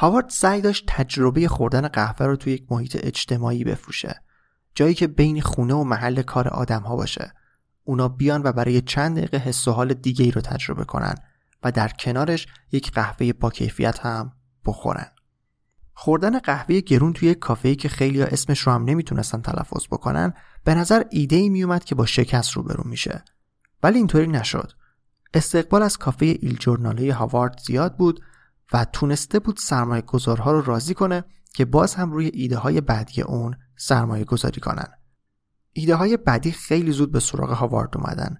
هاوارد 0.00 0.28
سعی 0.28 0.60
داشت 0.60 0.84
تجربه 0.88 1.48
خوردن 1.48 1.88
قهوه 1.88 2.26
رو 2.26 2.36
توی 2.36 2.52
یک 2.52 2.66
محیط 2.70 2.98
اجتماعی 3.00 3.64
بفروشه. 3.64 4.22
جایی 4.74 4.94
که 4.94 5.06
بین 5.06 5.40
خونه 5.40 5.74
و 5.74 5.84
محل 5.84 6.22
کار 6.22 6.48
آدم 6.48 6.82
ها 6.82 6.96
باشه. 6.96 7.32
اونا 7.84 8.08
بیان 8.08 8.42
و 8.44 8.52
برای 8.52 8.80
چند 8.80 9.16
دقیقه 9.16 9.36
حس 9.36 9.68
و 9.68 9.72
حال 9.72 9.94
دیگه 9.94 10.24
ای 10.24 10.30
رو 10.30 10.40
تجربه 10.40 10.84
کنن 10.84 11.14
و 11.62 11.72
در 11.72 11.88
کنارش 11.88 12.46
یک 12.72 12.92
قهوه 12.92 13.32
با 13.32 13.50
کیفیت 13.50 13.98
هم 14.00 14.32
بخورن. 14.64 15.06
خوردن 15.94 16.38
قهوه 16.38 16.80
گرون 16.80 17.12
توی 17.12 17.28
یک 17.28 17.38
کافه 17.38 17.74
که 17.74 17.88
خیلی 17.88 18.20
ها 18.20 18.26
اسمش 18.26 18.60
رو 18.60 18.72
هم 18.72 18.84
نمی‌تونستن 18.84 19.40
تلفظ 19.40 19.86
بکنن 19.86 20.34
به 20.64 20.74
نظر 20.74 21.02
ایده 21.10 21.36
ای 21.36 21.48
میومد 21.48 21.84
که 21.84 21.94
با 21.94 22.06
شکست 22.06 22.52
روبرو 22.52 22.84
میشه. 22.88 23.24
ولی 23.82 23.98
اینطوری 23.98 24.26
نشد. 24.26 24.72
استقبال 25.34 25.82
از 25.82 25.96
کافه 25.96 26.26
ایل 26.26 26.56
جورناله 26.56 27.14
هاوارد 27.14 27.60
زیاد 27.66 27.96
بود 27.96 28.20
و 28.72 28.84
تونسته 28.84 29.38
بود 29.38 29.56
سرمایه 29.56 30.02
گذارها 30.02 30.52
رو 30.52 30.60
راضی 30.60 30.94
کنه 30.94 31.24
که 31.54 31.64
باز 31.64 31.94
هم 31.94 32.12
روی 32.12 32.30
ایده 32.34 32.56
های 32.56 32.80
بعدی 32.80 33.22
اون 33.22 33.56
سرمایه 33.76 34.24
گذاری 34.24 34.60
کنن. 34.60 34.88
ایده 35.72 35.94
های 35.94 36.16
بعدی 36.16 36.52
خیلی 36.52 36.92
زود 36.92 37.12
به 37.12 37.20
سراغ 37.20 37.50
هاوارد 37.50 37.96
اومدن. 37.96 38.36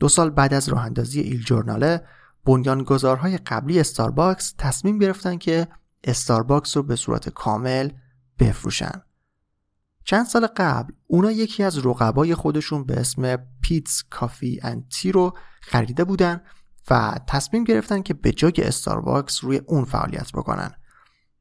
دو 0.00 0.08
سال 0.08 0.30
بعد 0.30 0.54
از 0.54 0.68
راه 0.68 0.84
اندازی 0.84 1.20
ایل 1.20 1.44
جورناله 1.44 2.04
بنیانگذارهای 2.44 3.38
قبلی 3.38 3.80
استارباکس 3.80 4.54
تصمیم 4.58 4.98
گرفتن 4.98 5.38
که 5.38 5.68
استارباکس 6.04 6.76
رو 6.76 6.82
به 6.82 6.96
صورت 6.96 7.28
کامل 7.28 7.90
بفروشن. 8.38 9.02
چند 10.04 10.26
سال 10.26 10.46
قبل 10.46 10.92
اونا 11.06 11.30
یکی 11.30 11.62
از 11.62 11.86
رقبای 11.86 12.34
خودشون 12.34 12.84
به 12.84 13.00
اسم 13.00 13.36
Peet's 13.62 14.02
Coffee 14.10 14.60
and 14.62 14.88
Tea 14.88 15.12
رو 15.12 15.36
خریده 15.60 16.04
بودن 16.04 16.40
و 16.90 17.18
تصمیم 17.26 17.64
گرفتن 17.64 18.02
که 18.02 18.14
به 18.14 18.32
جای 18.32 18.52
استارباکس 18.58 19.44
روی 19.44 19.60
اون 19.66 19.84
فعالیت 19.84 20.32
بکنن. 20.32 20.74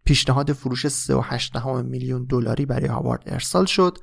پیشنهاد 0.05 0.53
فروش 0.53 0.87
3.8 0.87 1.55
میلیون 1.65 2.25
دلاری 2.25 2.65
برای 2.65 2.87
هاوارد 2.87 3.23
ارسال 3.25 3.65
شد 3.65 3.97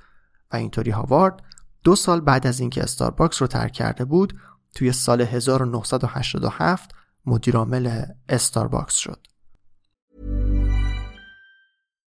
و 0.53 0.57
اینطوری 0.57 0.91
هاوارد 0.91 1.43
دو 1.85 1.97
سال 1.97 2.21
بعد 2.21 2.47
از 2.47 2.61
اینکه 2.61 2.83
استارباکس 2.83 3.43
رو 3.43 3.49
ترک 3.49 3.73
کرده 3.73 4.05
بود 4.05 4.39
توی 4.75 4.93
سال 4.93 5.21
1987 5.21 6.91
مدیرعامل 7.27 8.05
استارباکس 8.29 8.95
شد. 8.95 9.27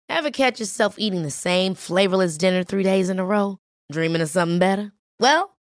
Ever 0.09 0.31
catch 0.31 0.59
yourself 0.59 0.97
eating 0.97 1.23
the 1.23 1.37
same 1.47 1.75
flavorless 1.75 2.37
dinner 2.37 2.63
three 2.63 2.83
days 2.83 3.09
in 3.09 3.19
a 3.19 3.25
row? 3.25 3.57
Dreaming 3.91 4.21
of 4.21 4.29
something 4.29 4.59
better? 4.59 4.91
Well, 5.19 5.56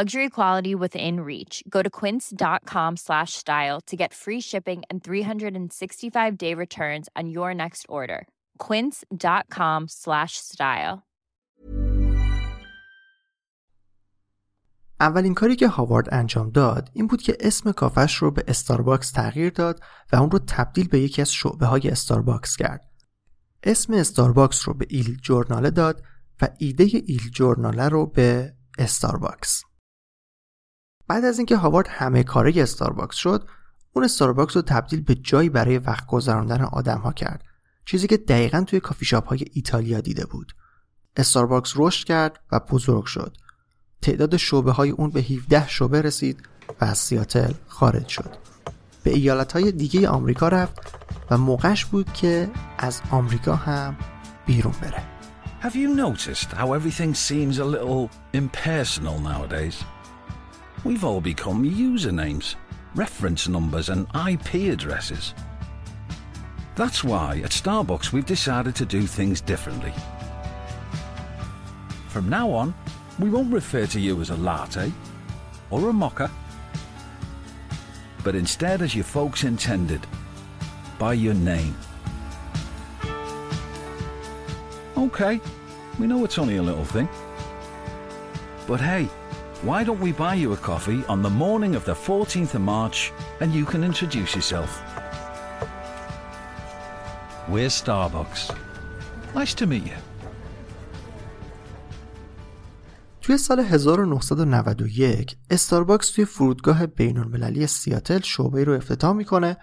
Luxury 0.00 0.30
quality 0.30 0.74
within 0.74 1.20
reach. 1.20 1.62
Go 1.68 1.80
to 1.82 1.90
quince.com 1.90 2.96
slash 2.96 3.32
style 3.34 3.78
to 3.88 3.94
get 3.94 4.14
free 4.14 4.40
shipping 4.40 4.80
and 4.88 5.04
365 5.04 6.38
day 6.38 6.54
returns 6.54 7.10
on 7.18 7.28
your 7.28 7.52
next 7.52 7.84
order. 7.90 8.20
quince.com 8.58 9.88
slash 9.88 10.32
style 10.36 11.02
اولین 15.00 15.34
کاری 15.34 15.56
که 15.56 15.68
هاوارد 15.68 16.14
انجام 16.14 16.50
داد 16.50 16.90
این 16.92 17.06
بود 17.06 17.22
که 17.22 17.36
اسم 17.40 17.72
کافش 17.72 18.14
رو 18.14 18.30
به 18.30 18.44
استارباکس 18.48 19.10
تغییر 19.10 19.50
داد 19.50 19.80
و 20.12 20.16
اون 20.16 20.30
رو 20.30 20.38
تبدیل 20.46 20.88
به 20.88 21.00
یکی 21.00 21.22
از 21.22 21.32
شعبه 21.32 21.66
های 21.66 21.88
استارباکس 21.88 22.56
کرد. 22.56 22.84
اسم 23.62 23.92
استارباکس 23.92 24.68
رو 24.68 24.74
به 24.74 24.86
ایل 24.90 25.16
جورناله 25.22 25.70
داد 25.70 26.02
و 26.42 26.48
ایده 26.58 26.84
ایل 26.84 27.30
جورناله 27.34 27.88
رو 27.88 28.06
به 28.06 28.54
استارباکس. 28.78 29.62
بعد 31.12 31.24
از 31.24 31.38
اینکه 31.38 31.56
هاوارد 31.56 31.88
همه 31.90 32.24
کاره 32.24 32.52
استارباکس 32.56 33.16
شد 33.16 33.48
اون 33.92 34.04
استارباکس 34.04 34.56
رو 34.56 34.62
تبدیل 34.62 35.00
به 35.00 35.14
جایی 35.14 35.48
برای 35.48 35.78
وقت 35.78 36.06
گذراندن 36.06 36.60
آدم 36.60 36.98
ها 36.98 37.12
کرد. 37.12 37.44
چیزی 37.84 38.06
که 38.06 38.16
دقیقا 38.16 38.64
توی 38.66 38.80
کافی 38.80 39.04
شاپ 39.04 39.28
های 39.28 39.44
ایتالیا 39.52 40.00
دیده 40.00 40.26
بود. 40.26 40.52
استارباکس 41.16 41.72
رشد 41.76 42.06
کرد 42.06 42.40
و 42.52 42.60
بزرگ 42.60 43.04
شد. 43.04 43.36
تعداد 44.02 44.36
شعبه 44.36 44.72
های 44.72 44.90
اون 44.90 45.10
به 45.10 45.20
17 45.20 45.68
شعبه 45.68 46.02
رسید 46.02 46.42
و 46.80 46.84
از 46.84 46.98
سیاتل 46.98 47.52
خارج 47.66 48.08
شد. 48.08 48.30
به 49.04 49.10
ایالت 49.10 49.52
های 49.52 49.72
دیگه 49.72 50.08
آمریکا 50.08 50.48
رفت 50.48 50.78
و 51.30 51.38
موقعش 51.38 51.84
بود 51.84 52.12
که 52.12 52.50
از 52.78 53.00
آمریکا 53.10 53.56
هم 53.56 53.96
بیرون 54.46 54.74
بره. 54.82 55.02
Have 55.62 55.76
you 55.76 55.94
noticed 55.94 56.52
how 56.52 56.72
everything 56.72 57.14
seems 57.14 57.58
a 57.58 57.64
little 57.64 58.10
impersonal 58.32 59.18
nowadays? 59.18 59.84
We've 60.84 61.04
all 61.04 61.20
become 61.20 61.64
usernames, 61.64 62.56
reference 62.94 63.46
numbers, 63.46 63.88
and 63.88 64.06
IP 64.28 64.72
addresses. 64.72 65.34
That's 66.74 67.04
why 67.04 67.40
at 67.44 67.50
Starbucks 67.50 68.12
we've 68.12 68.26
decided 68.26 68.74
to 68.76 68.84
do 68.84 69.02
things 69.02 69.40
differently. 69.40 69.92
From 72.08 72.28
now 72.28 72.50
on, 72.50 72.74
we 73.18 73.30
won't 73.30 73.52
refer 73.52 73.86
to 73.86 74.00
you 74.00 74.20
as 74.20 74.30
a 74.30 74.36
latte 74.36 74.92
or 75.70 75.88
a 75.88 75.92
mocha. 75.92 76.30
but 78.24 78.34
instead 78.36 78.82
as 78.82 78.94
your 78.94 79.04
folks 79.04 79.42
intended, 79.42 80.00
by 80.98 81.12
your 81.12 81.34
name. 81.34 81.76
Okay, 84.96 85.40
we 85.98 86.06
know 86.06 86.24
it's 86.24 86.38
only 86.38 86.56
a 86.56 86.62
little 86.62 86.84
thing. 86.84 87.08
But 88.68 88.80
hey, 88.80 89.08
why 89.68 89.84
don't 89.84 90.00
we 90.00 90.12
buy 90.12 90.34
you 90.34 90.52
a 90.52 90.56
coffee 90.56 91.02
on 91.12 91.22
the 91.22 91.30
morning 91.30 91.74
of 91.76 91.84
the 91.84 91.94
14th 91.94 92.54
of 92.54 92.60
March 92.60 93.12
and 93.40 93.52
you 93.52 93.64
can 93.64 93.84
introduce 93.84 94.34
yourself? 94.34 94.70
We're 97.48 97.74
Starbucks. 97.82 98.42
Nice 99.34 99.54
to 99.54 99.66
meet 99.66 99.86
you. 99.86 99.98
توی 103.20 103.38
سال 103.38 103.60
1991 103.60 105.36
استارباکس 105.50 106.10
توی 106.10 106.24
فرودگاه 106.24 106.86
بین 106.86 107.18
المللی 107.18 107.66
سیاتل 107.66 108.20
شعبه 108.20 108.64
رو 108.64 108.72
افتتاح 108.72 109.12
می‌کنه 109.12 109.56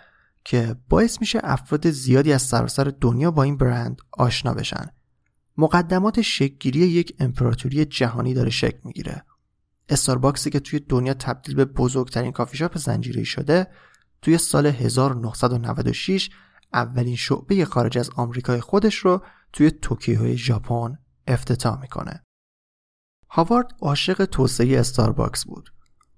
که 0.44 0.76
باعث 0.90 1.22
میشه 1.22 1.40
افراد 1.44 1.90
زیادی 1.90 2.34
از 2.34 2.42
سراسر 2.42 2.94
دنیا 3.02 3.32
با 3.32 3.44
این 3.44 3.58
برند 3.58 4.02
آشنا 4.12 4.54
بشن. 4.54 4.86
مقدمات 5.58 6.22
شکلگیری 6.22 6.80
یک 6.80 7.16
امپراتوری 7.20 7.86
جهانی 7.86 8.34
داره 8.34 8.50
شکل 8.50 8.80
می‌گیره. 8.84 9.24
استارباکسی 9.90 10.50
که 10.50 10.60
توی 10.60 10.80
دنیا 10.80 11.14
تبدیل 11.14 11.56
به 11.56 11.66
بزرگترین 11.66 12.32
کافی 12.32 12.58
شاپ 12.58 12.78
زنجیره‌ای 12.78 13.26
شده، 13.26 13.68
توی 14.22 14.38
سال 14.38 14.66
1996 14.66 16.30
اولین 16.74 17.16
شعبه 17.16 17.66
خارج 17.66 17.98
از 17.98 18.10
آمریکای 18.16 18.62
خودش 18.62 18.96
رو 18.96 19.24
توی 19.54 19.72
توکیو 19.72 20.36
ژاپن 20.36 20.98
افتتاح 21.28 21.82
می‌کنه. 21.82 22.24
هاوارد 23.30 23.76
عاشق 23.82 24.26
توسعه 24.26 24.80
استارباکس 24.80 25.46
بود. 25.46 25.74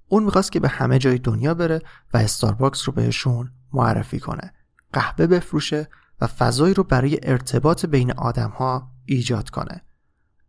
اون 0.07 0.23
می‌خواست 0.23 0.51
که 0.51 0.59
به 0.59 0.67
همه 0.67 0.99
جای 0.99 1.17
دنیا 1.17 1.53
بره 1.53 1.81
و 2.13 2.17
استارباکس 2.17 2.87
رو 2.87 2.93
بهشون 2.93 3.51
معرفی 3.73 4.19
کنه. 4.19 4.53
قهوه 4.93 5.27
بفروشه 5.27 5.89
و 6.21 6.27
فضایی 6.27 6.73
رو 6.73 6.83
برای 6.83 7.19
ارتباط 7.23 7.85
بین 7.85 8.11
آدمها 8.11 8.91
ایجاد 9.05 9.49
کنه. 9.49 9.81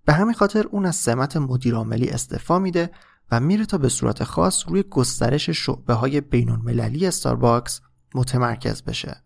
به 0.04 0.12
همین 0.12 0.34
خاطر 0.34 0.66
اون 0.66 0.86
از 0.86 0.96
سمت 0.96 1.36
مدیرعاملی 1.36 2.08
استعفا 2.08 2.58
میده 2.58 2.90
و 3.32 3.40
میره 3.40 3.66
تا 3.66 3.78
به 3.78 3.88
صورت 3.88 4.24
خاص 4.24 4.68
روی 4.68 4.82
گسترش 4.82 5.50
شعبه 5.50 5.94
های 5.94 6.20
بین 6.20 6.50
المللی 6.50 7.06
استارباکس 7.06 7.80
متمرکز 8.14 8.82
بشه. 8.82 9.22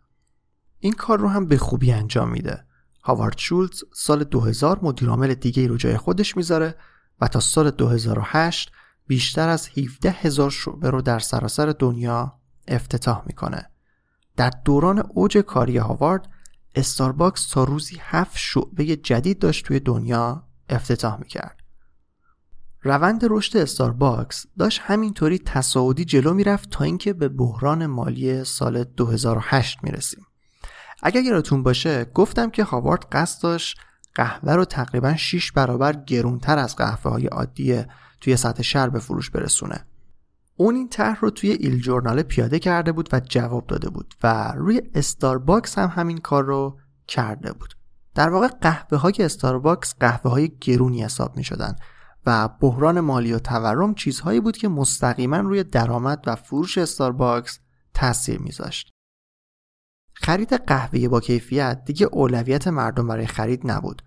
این 0.79 0.93
کار 0.93 1.19
رو 1.19 1.29
هم 1.29 1.47
به 1.47 1.59
خوبی 1.59 1.93
انجام 1.93 2.31
میده. 2.31 2.67
هاوارد 3.03 3.39
شولتز 3.39 3.83
سال 3.95 4.25
2000 4.25 4.79
مدیرعامل 4.83 5.35
دیگه 5.35 5.67
رو 5.67 5.77
جای 5.77 5.97
خودش 5.97 6.37
می‌ذاره 6.37 6.75
و 7.21 7.29
تا 7.29 7.41
سال 7.41 7.71
2008 7.71 8.73
بیشتر 9.07 9.49
از 9.49 9.69
17 9.69 10.11
هزار 10.11 10.51
شعبه 10.51 10.91
رو 10.91 11.03
در 11.03 11.19
سراسر 11.19 11.75
دنیا 11.79 12.39
افتتاح 12.69 13.23
می‌کنه. 13.27 13.71
در 14.37 14.51
دوران 14.65 14.99
اوج 14.99 15.39
کاری 15.39 15.77
هاوارد 15.77 16.29
استارباکس 16.75 17.49
تا 17.49 17.65
روزی 17.65 17.97
هفت 18.01 18.37
شعبه 18.37 18.97
جدید 18.97 19.39
داشت 19.39 19.67
توی 19.67 19.81
دنیا 19.81 20.49
افتتاح 20.69 21.19
می‌کرد. 21.19 21.66
روند 22.87 23.21
رشد 23.25 23.57
استارباکس 23.57 24.47
داشت 24.59 24.81
همینطوری 24.85 25.39
تصاعدی 25.39 26.05
جلو 26.05 26.35
می‌رفت 26.35 26.71
تا 26.71 26.85
اینکه 26.85 27.13
به 27.13 27.29
بحران 27.29 27.87
مالی 27.87 28.45
سال 28.45 28.85
2008 28.85 29.79
می‌رسیم. 29.83 30.27
اگر 31.03 31.23
یادتون 31.23 31.63
باشه 31.63 32.05
گفتم 32.05 32.51
که 32.51 32.65
هاوارد 32.65 33.07
قصد 33.13 33.43
داشت 33.43 33.79
قهوه 34.15 34.53
رو 34.53 34.65
تقریبا 34.65 35.17
6 35.17 35.53
برابر 35.53 35.93
گرونتر 35.93 36.59
از 36.59 36.77
قهوه 36.77 37.11
های 37.11 37.27
عادی 37.27 37.83
توی 38.21 38.37
سطح 38.37 38.63
شهر 38.63 38.89
به 38.89 38.99
فروش 38.99 39.31
برسونه. 39.31 39.87
اون 40.57 40.75
این 40.75 40.89
طرح 40.89 41.21
رو 41.21 41.31
توی 41.31 41.51
ایل 41.51 41.81
جورناله 41.81 42.23
پیاده 42.23 42.59
کرده 42.59 42.93
بود 42.93 43.09
و 43.13 43.21
جواب 43.21 43.67
داده 43.67 43.91
بود 43.91 44.15
و 44.23 44.53
روی 44.57 44.83
استارباکس 44.95 45.79
هم 45.79 45.93
همین 45.95 46.19
کار 46.19 46.45
رو 46.45 46.79
کرده 47.09 47.53
بود. 47.53 47.75
در 48.15 48.29
واقع 48.29 48.49
قهوه 48.49 48.99
های 48.99 49.15
استارباکس 49.19 49.95
قهوه 50.01 50.31
های 50.31 50.51
گرونی 50.61 51.05
حساب 51.05 51.37
می 51.37 51.45
شدن 51.45 51.77
و 52.27 52.49
بحران 52.49 53.01
مالی 53.01 53.33
و 53.33 53.39
تورم 53.39 53.95
چیزهایی 53.95 54.41
بود 54.41 54.57
که 54.57 54.69
مستقیما 54.69 55.37
روی 55.37 55.65
درآمد 55.65 56.25
و 56.27 56.37
فروش 56.37 56.79
استارباکس 56.79 57.59
تاثیر 57.95 58.39
میذاشت. 58.39 58.91
خرید 60.15 60.53
قهوه 60.53 61.09
با 61.09 61.21
کیفیت 61.21 61.83
دیگه 61.85 62.07
اولویت 62.07 62.69
مردم 62.69 63.09
برای 63.09 63.27
خرید 63.27 63.71
نبود. 63.71 64.03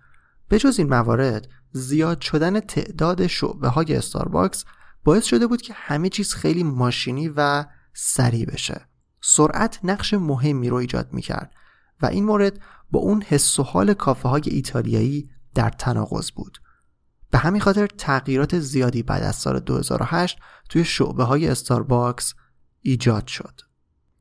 به 0.48 0.58
جز 0.58 0.78
این 0.78 0.88
موارد 0.88 1.48
زیاد 1.72 2.20
شدن 2.20 2.60
تعداد 2.60 3.26
شعبه 3.26 3.68
های 3.68 3.96
استارباکس 3.96 4.64
باعث 5.04 5.24
شده 5.24 5.46
بود 5.46 5.62
که 5.62 5.72
همه 5.76 6.08
چیز 6.08 6.34
خیلی 6.34 6.62
ماشینی 6.62 7.28
و 7.36 7.64
سریع 7.94 8.46
بشه. 8.46 8.80
سرعت 9.20 9.80
نقش 9.84 10.14
مهمی 10.14 10.68
رو 10.68 10.76
ایجاد 10.76 11.12
می‌کرد 11.12 11.52
و 12.02 12.06
این 12.06 12.24
مورد 12.24 12.60
با 12.90 13.00
اون 13.00 13.22
حس 13.22 13.58
و 13.58 13.62
حال 13.62 13.94
کافه 13.94 14.28
های 14.28 14.42
ایتالیایی 14.46 15.30
در 15.54 15.70
تناقض 15.70 16.30
بود. 16.30 16.58
به 17.30 17.38
همین 17.38 17.60
خاطر 17.60 17.86
تغییرات 17.86 18.58
زیادی 18.58 19.02
بعد 19.02 19.22
از 19.22 19.36
سال 19.36 19.60
2008 19.60 20.38
توی 20.68 20.84
شعبه 20.84 21.24
های 21.24 21.48
استارباکس 21.48 22.34
ایجاد 22.82 23.26
شد. 23.26 23.60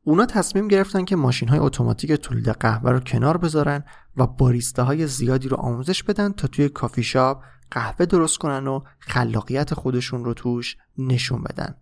اونا 0.03 0.25
تصمیم 0.25 0.67
گرفتن 0.67 1.05
که 1.05 1.15
ماشین 1.15 1.49
های 1.49 1.59
اتوماتیک 1.59 2.11
تولید 2.11 2.49
قهوه 2.49 2.91
رو 2.91 2.99
کنار 2.99 3.37
بذارن 3.37 3.83
و 4.17 4.27
باریسته 4.27 5.05
زیادی 5.05 5.49
رو 5.49 5.57
آموزش 5.57 6.03
بدن 6.03 6.31
تا 6.31 6.47
توی 6.47 6.69
کافی 6.69 7.03
شاپ 7.03 7.43
قهوه 7.71 8.05
درست 8.05 8.37
کنن 8.37 8.67
و 8.67 8.79
خلاقیت 8.99 9.73
خودشون 9.73 10.25
رو 10.25 10.33
توش 10.33 10.77
نشون 10.97 11.43
بدن. 11.43 11.75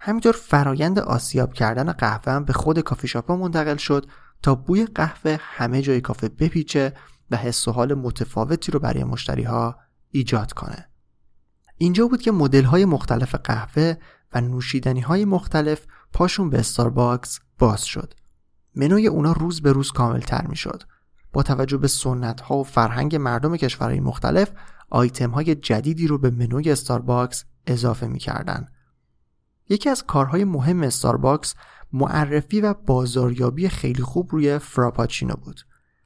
همینطور 0.00 0.32
فرایند 0.32 0.98
آسیاب 0.98 1.52
کردن 1.52 1.92
قهوه 1.92 2.32
هم 2.32 2.44
به 2.44 2.52
خود 2.52 2.80
کافی 2.80 3.08
شاپ 3.08 3.30
ها 3.30 3.36
منتقل 3.36 3.76
شد 3.76 4.06
تا 4.42 4.54
بوی 4.54 4.86
قهوه 4.86 5.38
همه 5.40 5.82
جای 5.82 6.00
کافه 6.00 6.28
بپیچه 6.28 6.92
و 7.30 7.36
حس 7.36 7.68
و 7.68 7.72
حال 7.72 7.94
متفاوتی 7.94 8.72
رو 8.72 8.80
برای 8.80 9.04
مشتری 9.04 9.42
ها 9.42 9.76
ایجاد 10.10 10.52
کنه. 10.52 10.88
اینجا 11.76 12.06
بود 12.06 12.22
که 12.22 12.32
مدل 12.32 12.64
های 12.64 12.84
مختلف 12.84 13.34
قهوه 13.34 13.94
و 14.34 14.40
نوشیدنی 14.40 15.00
های 15.00 15.24
مختلف 15.24 15.86
پاشون 16.12 16.50
به 16.50 16.58
استارباکس 16.58 17.40
باز 17.58 17.84
شد. 17.84 18.14
منوی 18.74 19.06
اونا 19.06 19.32
روز 19.32 19.62
به 19.62 19.72
روز 19.72 19.92
کامل 19.92 20.20
تر 20.20 20.46
می 20.46 20.56
شد. 20.56 20.82
با 21.32 21.42
توجه 21.42 21.76
به 21.76 21.88
سنت 21.88 22.40
ها 22.40 22.56
و 22.56 22.64
فرهنگ 22.64 23.16
مردم 23.16 23.56
کشورهای 23.56 24.00
مختلف 24.00 24.52
آیتم 24.90 25.30
های 25.30 25.54
جدیدی 25.54 26.06
رو 26.06 26.18
به 26.18 26.30
منوی 26.30 26.70
استارباکس 26.70 27.44
اضافه 27.66 28.06
می 28.06 28.18
کردن. 28.18 28.66
یکی 29.68 29.90
از 29.90 30.02
کارهای 30.02 30.44
مهم 30.44 30.82
استارباکس 30.82 31.54
معرفی 31.92 32.60
و 32.60 32.74
بازاریابی 32.74 33.68
خیلی 33.68 34.02
خوب 34.02 34.28
روی 34.32 34.58
فراپاچینو 34.58 35.34
بود. 35.34 35.60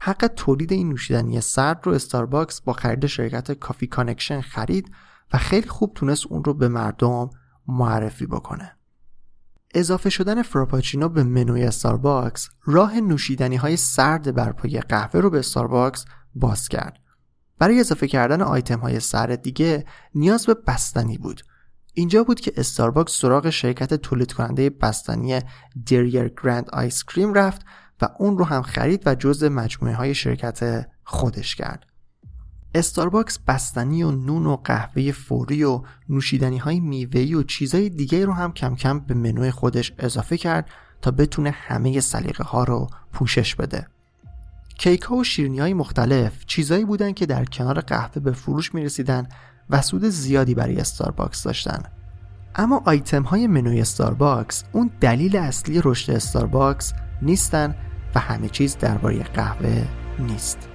حق 0.04 0.30
تولید 0.36 0.72
این 0.72 0.88
نوشیدنی 0.88 1.40
سرد 1.40 1.80
رو 1.84 1.92
استارباکس 1.92 2.60
با 2.60 2.72
خرید 2.72 3.06
شرکت 3.06 3.52
Coffee 3.52 3.86
Connection 3.86 4.40
خرید 4.40 4.92
و 5.32 5.38
خیلی 5.38 5.68
خوب 5.68 5.92
تونست 5.94 6.26
اون 6.26 6.44
رو 6.44 6.54
به 6.54 6.68
مردم 6.68 7.30
معرفی 7.66 8.26
بکنه. 8.26 8.76
اضافه 9.74 10.10
شدن 10.10 10.42
فراپاچینو 10.42 11.08
به 11.08 11.22
منوی 11.22 11.64
استارباکس 11.64 12.48
راه 12.64 13.00
نوشیدنی 13.00 13.56
های 13.56 13.76
سرد 13.76 14.34
بر 14.34 14.52
پایه 14.52 14.80
قهوه 14.80 15.20
رو 15.20 15.30
به 15.30 15.38
استارباکس 15.38 16.04
باز 16.34 16.68
کرد. 16.68 16.98
برای 17.58 17.80
اضافه 17.80 18.08
کردن 18.08 18.42
آیتم 18.42 18.78
های 18.78 19.00
سرد 19.00 19.42
دیگه 19.42 19.86
نیاز 20.14 20.46
به 20.46 20.54
بستنی 20.54 21.18
بود. 21.18 21.42
اینجا 21.94 22.24
بود 22.24 22.40
که 22.40 22.52
استارباکس 22.56 23.12
سراغ 23.20 23.50
شرکت 23.50 23.94
تولید 23.94 24.32
کننده 24.32 24.70
بستنی 24.70 25.40
Dreyer's 25.86 26.28
Grand 26.42 26.70
Ice 26.70 27.04
Cream 27.04 27.34
رفت 27.34 27.62
و 28.00 28.08
اون 28.18 28.38
رو 28.38 28.44
هم 28.44 28.62
خرید 28.62 29.02
و 29.06 29.14
جزء 29.14 29.48
مجموعه 29.48 29.94
های 29.94 30.14
شرکت 30.14 30.86
خودش 31.04 31.54
کرد. 31.54 31.86
استارباکس 32.74 33.38
بستنی 33.38 34.02
و 34.02 34.10
نون 34.10 34.46
و 34.46 34.56
قهوه 34.56 35.12
فوری 35.12 35.64
و 35.64 35.82
نوشیدنی 36.08 36.58
های 36.58 36.80
میوه‌ای 36.80 37.34
و 37.34 37.42
چیزهای 37.42 37.88
دیگه 37.88 38.24
رو 38.24 38.32
هم 38.32 38.52
کم 38.52 38.74
کم 38.74 39.00
به 39.00 39.14
منوی 39.14 39.50
خودش 39.50 39.92
اضافه 39.98 40.36
کرد 40.36 40.70
تا 41.02 41.10
بتونه 41.10 41.50
همه 41.50 42.00
سلیقه 42.00 42.44
ها 42.44 42.64
رو 42.64 42.88
پوشش 43.12 43.54
بده. 43.54 43.86
کیک 44.78 45.02
ها 45.02 45.16
و 45.16 45.24
شیرینی 45.24 45.58
های 45.58 45.74
مختلف 45.74 46.44
چیزهایی 46.46 46.84
بودن 46.84 47.12
که 47.12 47.26
در 47.26 47.44
کنار 47.44 47.80
قهوه 47.80 48.22
به 48.22 48.32
فروش 48.32 48.74
می 48.74 48.84
رسیدن 48.84 49.28
و 49.70 49.82
سود 49.82 50.04
زیادی 50.04 50.54
برای 50.54 50.76
استارباکس 50.76 51.42
داشتن. 51.42 51.82
اما 52.54 52.82
آیتم 52.86 53.22
های 53.22 53.46
منوی 53.46 53.80
استارباکس 53.80 54.64
اون 54.72 54.90
دلیل 55.00 55.36
اصلی 55.36 55.80
رشد 55.84 56.12
استارباکس 56.12 56.92
نیستن 57.22 57.74
و 58.14 58.20
همه 58.20 58.48
چیز 58.48 58.78
درباره 58.78 59.22
قهوه 59.22 59.84
نیست. 60.18 60.68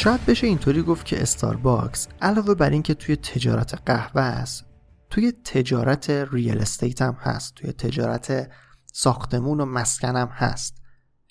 شاید 0.00 0.26
بشه 0.26 0.46
اینطوری 0.46 0.82
گفت 0.82 1.06
که 1.06 1.22
استارباکس 1.22 2.08
علاوه 2.22 2.54
بر 2.54 2.70
اینکه 2.70 2.94
توی 2.94 3.16
تجارت 3.16 3.82
قهوه 3.86 4.22
است 4.22 4.64
توی 5.10 5.32
تجارت 5.32 6.10
real 6.10 6.58
estate 6.58 7.02
هم 7.02 7.16
هست 7.20 7.54
توی 7.54 7.72
تجارت 7.72 8.50
ساختمون 8.92 9.60
و 9.60 9.64
مسکن 9.64 10.16
هم 10.16 10.28
هست. 10.28 10.76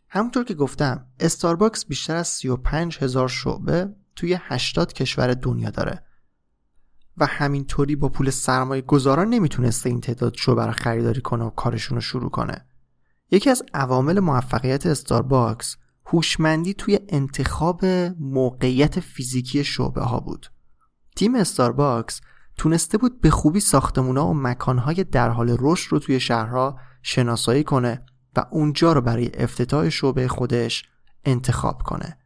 همونطور 0.09 0.43
که 0.43 0.53
گفتم 0.53 1.05
استارباکس 1.19 1.85
بیشتر 1.85 2.15
از 2.15 2.27
35 2.27 2.97
هزار 2.97 3.27
شعبه 3.27 3.95
توی 4.15 4.37
80 4.41 4.93
کشور 4.93 5.33
دنیا 5.33 5.69
داره. 5.69 6.03
و 7.17 7.25
همینطوری 7.25 7.95
با 7.95 8.09
پول 8.09 8.29
سرمایه 8.29 8.81
گذاران 8.81 9.29
نمی‌تونسته 9.29 9.89
این 9.89 10.01
تعداد 10.01 10.35
شعبه 10.35 10.65
رو 10.65 10.71
خریداری 10.71 11.21
کنه 11.21 11.43
و 11.43 11.49
کارشون 11.49 11.95
رو 11.95 12.01
شروع 12.01 12.29
کنه. 12.29 12.65
یکی 13.31 13.49
از 13.49 13.63
عوامل 13.73 14.19
موفقیت 14.19 14.85
استارباکس 14.85 15.77
هوشمندی 16.13 16.73
توی 16.73 16.99
انتخاب 17.09 17.85
موقعیت 18.19 18.99
فیزیکی 18.99 19.63
شعبه 19.63 20.01
ها 20.01 20.19
بود. 20.19 20.51
تیم 21.15 21.35
استارباکس 21.35 22.21
تونسته 22.57 22.97
بود 22.97 23.21
به 23.21 23.29
خوبی 23.29 23.59
ساختمونا 23.59 24.27
و 24.27 24.33
مکانهای 24.33 25.03
در 25.03 25.29
حال 25.29 25.57
رشد 25.59 25.91
رو 25.91 25.99
توی 25.99 26.19
شهرها 26.19 26.79
شناسایی 27.01 27.63
کنه 27.63 28.05
و 28.35 28.45
اونجا 28.51 28.93
رو 28.93 29.01
برای 29.01 29.31
افتتاح 29.33 29.89
شعبه 29.89 30.27
خودش 30.27 30.83
انتخاب 31.25 31.81
کنه. 31.81 32.17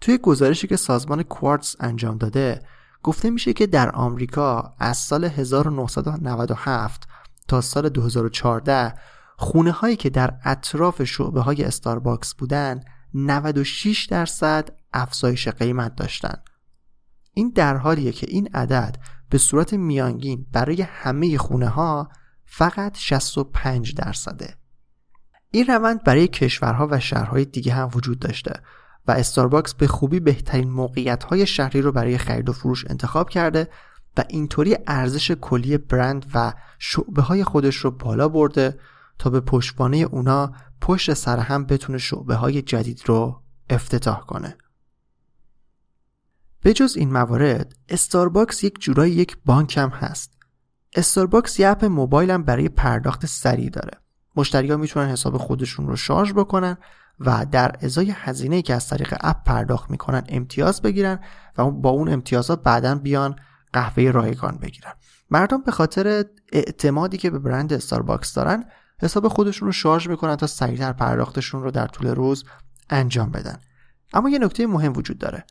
توی 0.00 0.18
گزارشی 0.18 0.66
که 0.66 0.76
سازمان 0.76 1.22
کوارتز 1.22 1.76
انجام 1.80 2.18
داده 2.18 2.62
گفته 3.02 3.30
میشه 3.30 3.52
که 3.52 3.66
در 3.66 3.90
آمریکا 3.90 4.74
از 4.78 4.96
سال 4.96 5.24
1997 5.24 7.08
تا 7.48 7.60
سال 7.60 7.88
2014 7.88 8.94
خونه 9.36 9.70
هایی 9.70 9.96
که 9.96 10.10
در 10.10 10.34
اطراف 10.44 11.04
شعبه 11.04 11.40
های 11.40 11.64
استارباکس 11.64 12.34
بودن 12.34 12.80
96 13.14 14.06
درصد 14.10 14.68
افزایش 14.92 15.48
قیمت 15.48 15.96
داشتن. 15.96 16.34
این 17.34 17.52
در 17.54 17.76
حالیه 17.76 18.12
که 18.12 18.26
این 18.30 18.48
عدد 18.54 18.96
به 19.30 19.38
صورت 19.38 19.74
میانگین 19.74 20.46
برای 20.52 20.82
همه 20.82 21.38
خونه 21.38 21.68
ها 21.68 22.08
فقط 22.44 22.98
65 22.98 23.94
درصده. 23.94 24.54
این 25.50 25.66
روند 25.66 26.04
برای 26.04 26.28
کشورها 26.28 26.88
و 26.90 27.00
شهرهای 27.00 27.44
دیگه 27.44 27.72
هم 27.72 27.90
وجود 27.94 28.18
داشته 28.18 28.52
و 29.06 29.12
استارباکس 29.12 29.74
به 29.74 29.86
خوبی 29.86 30.20
بهترین 30.20 30.70
موقعیت 30.70 31.24
های 31.24 31.46
شهری 31.46 31.80
رو 31.80 31.92
برای 31.92 32.18
خرید 32.18 32.48
و 32.48 32.52
فروش 32.52 32.84
انتخاب 32.90 33.30
کرده 33.30 33.68
و 34.16 34.24
اینطوری 34.28 34.76
ارزش 34.86 35.30
کلی 35.30 35.78
برند 35.78 36.26
و 36.34 36.52
شعبه 36.78 37.22
های 37.22 37.44
خودش 37.44 37.76
رو 37.76 37.90
بالا 37.90 38.28
برده 38.28 38.78
تا 39.18 39.30
به 39.30 39.40
پشتوانه 39.40 39.96
اونا 39.96 40.52
پشت 40.84 41.14
سر 41.14 41.38
هم 41.38 41.64
بتونه 41.64 41.98
شعبه 41.98 42.34
های 42.34 42.62
جدید 42.62 43.02
رو 43.06 43.42
افتتاح 43.70 44.20
کنه. 44.20 44.56
به 46.62 46.72
جز 46.72 46.96
این 46.96 47.12
موارد 47.12 47.74
استارباکس 47.88 48.64
یک 48.64 48.80
جورایی 48.80 49.12
یک 49.12 49.36
بانک 49.44 49.76
هم 49.76 49.88
هست. 49.88 50.32
استارباکس 50.94 51.60
یه 51.60 51.68
اپ 51.68 51.84
موبایل 51.84 52.30
هم 52.30 52.42
برای 52.42 52.68
پرداخت 52.68 53.26
سریع 53.26 53.70
داره. 53.70 53.98
مشتری 54.36 54.70
ها 54.70 54.76
می‌تونن 54.76 55.08
حساب 55.08 55.36
خودشون 55.36 55.86
رو 55.86 55.96
شارژ 55.96 56.32
بکنن 56.32 56.76
و 57.20 57.46
در 57.50 57.76
ازای 57.80 58.10
هزینه 58.16 58.62
که 58.62 58.74
از 58.74 58.88
طریق 58.88 59.14
اپ 59.20 59.44
پرداخت 59.44 59.90
می‌کنن 59.90 60.22
امتیاز 60.28 60.82
بگیرن 60.82 61.20
و 61.58 61.70
با 61.70 61.90
اون 61.90 62.08
امتیازات 62.08 62.62
بعدا 62.62 62.94
بیان 62.94 63.36
قهوه 63.72 64.10
رایگان 64.10 64.58
بگیرن. 64.58 64.92
مردم 65.30 65.62
به 65.62 65.72
خاطر 65.72 66.24
اعتمادی 66.52 67.16
که 67.16 67.30
به 67.30 67.38
برند 67.38 67.72
استارباکس 67.72 68.34
دارن 68.34 68.64
حساب 69.04 69.28
خودشون 69.28 69.66
رو 69.66 69.72
شارژ 69.72 70.08
می‌کنن 70.08 70.36
تا 70.36 70.46
سریعتر 70.46 70.92
پرداختشون 70.92 71.62
رو 71.62 71.70
در 71.70 71.86
طول 71.86 72.08
روز 72.08 72.44
انجام 72.90 73.30
بدن. 73.30 73.60
اما 74.12 74.30
یه 74.30 74.38
نکته 74.38 74.66
مهم 74.66 74.92
وجود 74.96 75.18
داره. 75.18 75.44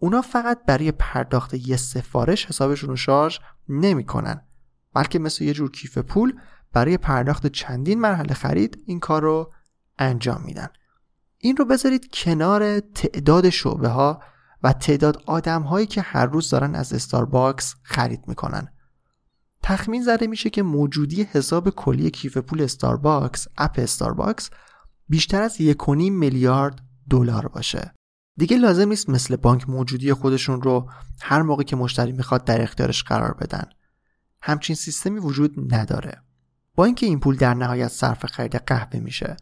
اونا 0.00 0.22
فقط 0.22 0.58
برای 0.66 0.92
پرداخت 0.92 1.54
یه 1.54 1.76
سفارش 1.76 2.46
حسابشون 2.46 2.90
رو 2.90 2.96
شارژ 2.96 3.38
نمی‌کنن 3.68 4.40
بلکه 4.94 5.18
مثل 5.18 5.44
یه 5.44 5.52
جور 5.52 5.70
کیف 5.70 5.98
پول 5.98 6.40
برای 6.72 6.98
پرداخت 6.98 7.46
چندین 7.46 8.00
مرحله 8.00 8.34
خرید 8.34 8.82
این 8.86 9.00
کار 9.00 9.22
رو 9.22 9.52
انجام 9.98 10.42
میدن. 10.44 10.68
این 11.38 11.56
رو 11.56 11.64
بذارید 11.64 12.10
کنار 12.12 12.80
تعداد 12.80 13.48
شعبه 13.48 13.88
ها 13.88 14.22
و 14.62 14.72
تعداد 14.72 15.22
آدم 15.26 15.62
هایی 15.62 15.86
که 15.86 16.00
هر 16.00 16.26
روز 16.26 16.50
دارن 16.50 16.74
از 16.74 16.92
استارباکس 16.92 17.74
خرید 17.82 18.20
می‌کنن. 18.26 18.68
تخمین 19.62 20.02
زده 20.02 20.26
میشه 20.26 20.50
که 20.50 20.62
موجودی 20.62 21.22
حساب 21.22 21.70
کلی 21.70 22.10
کیف 22.10 22.36
پول 22.36 22.62
استارباکس 22.62 23.48
اپ 23.58 23.74
استارباکس 23.78 24.50
بیشتر 25.08 25.42
از 25.42 25.56
1.5 25.56 25.88
میلیارد 25.88 26.80
دلار 27.10 27.48
باشه. 27.48 27.94
دیگه 28.36 28.56
لازم 28.56 28.88
نیست 28.88 29.08
مثل 29.08 29.36
بانک 29.36 29.68
موجودی 29.68 30.12
خودشون 30.12 30.62
رو 30.62 30.90
هر 31.20 31.42
موقع 31.42 31.62
که 31.62 31.76
مشتری 31.76 32.12
می‌خواد 32.12 32.44
در 32.44 32.62
اختیارش 32.62 33.02
قرار 33.04 33.34
بدن. 33.34 33.64
همچین 34.42 34.76
سیستمی 34.76 35.20
وجود 35.20 35.74
نداره. 35.74 36.22
با 36.74 36.84
اینکه 36.84 37.06
این 37.06 37.20
پول 37.20 37.36
در 37.36 37.54
نهایت 37.54 37.88
صرف 37.88 38.26
خرید 38.26 38.56
قهوه 38.56 39.00
میشه 39.00 39.36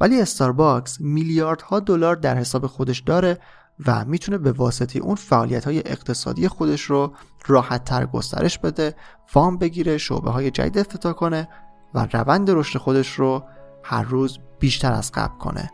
ولی 0.00 0.20
استارباکس 0.20 1.00
میلیاردها 1.00 1.80
دلار 1.80 2.16
در 2.16 2.36
حساب 2.36 2.66
خودش 2.66 2.98
داره 3.00 3.38
و 3.86 4.04
می‌تونه 4.04 4.38
به 4.38 4.52
واسطه 4.52 4.98
اون 4.98 5.14
فعالیت 5.14 5.64
های 5.64 5.78
اقتصادی 5.78 6.48
خودش 6.48 6.82
رو 6.82 7.12
راحت 7.46 7.84
تر 7.84 8.06
گسترش 8.06 8.58
بده 8.58 8.94
وام 9.34 9.58
بگیره 9.58 9.98
شعبه 9.98 10.30
های 10.30 10.50
جدید 10.50 10.78
افتتاح 10.78 11.12
کنه 11.12 11.48
و 11.94 12.06
روند 12.12 12.50
رشد 12.50 12.78
خودش 12.78 13.12
رو 13.12 13.42
هر 13.82 14.02
روز 14.02 14.38
بیشتر 14.58 14.92
از 14.92 15.12
قبل 15.12 15.38
کنه. 15.38 15.70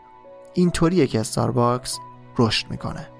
اینطوریه 0.55 1.07
که 1.07 1.21
استارباکس 1.21 1.99
رشد 2.39 2.71
می‌کنه. 2.71 3.18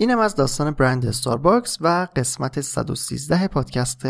اینم 0.00 0.18
از 0.18 0.34
داستان 0.34 0.70
برند 0.70 1.06
استارباکس 1.06 1.78
و 1.80 2.08
قسمت 2.16 2.60
113 2.60 3.48
پادکست 3.48 4.02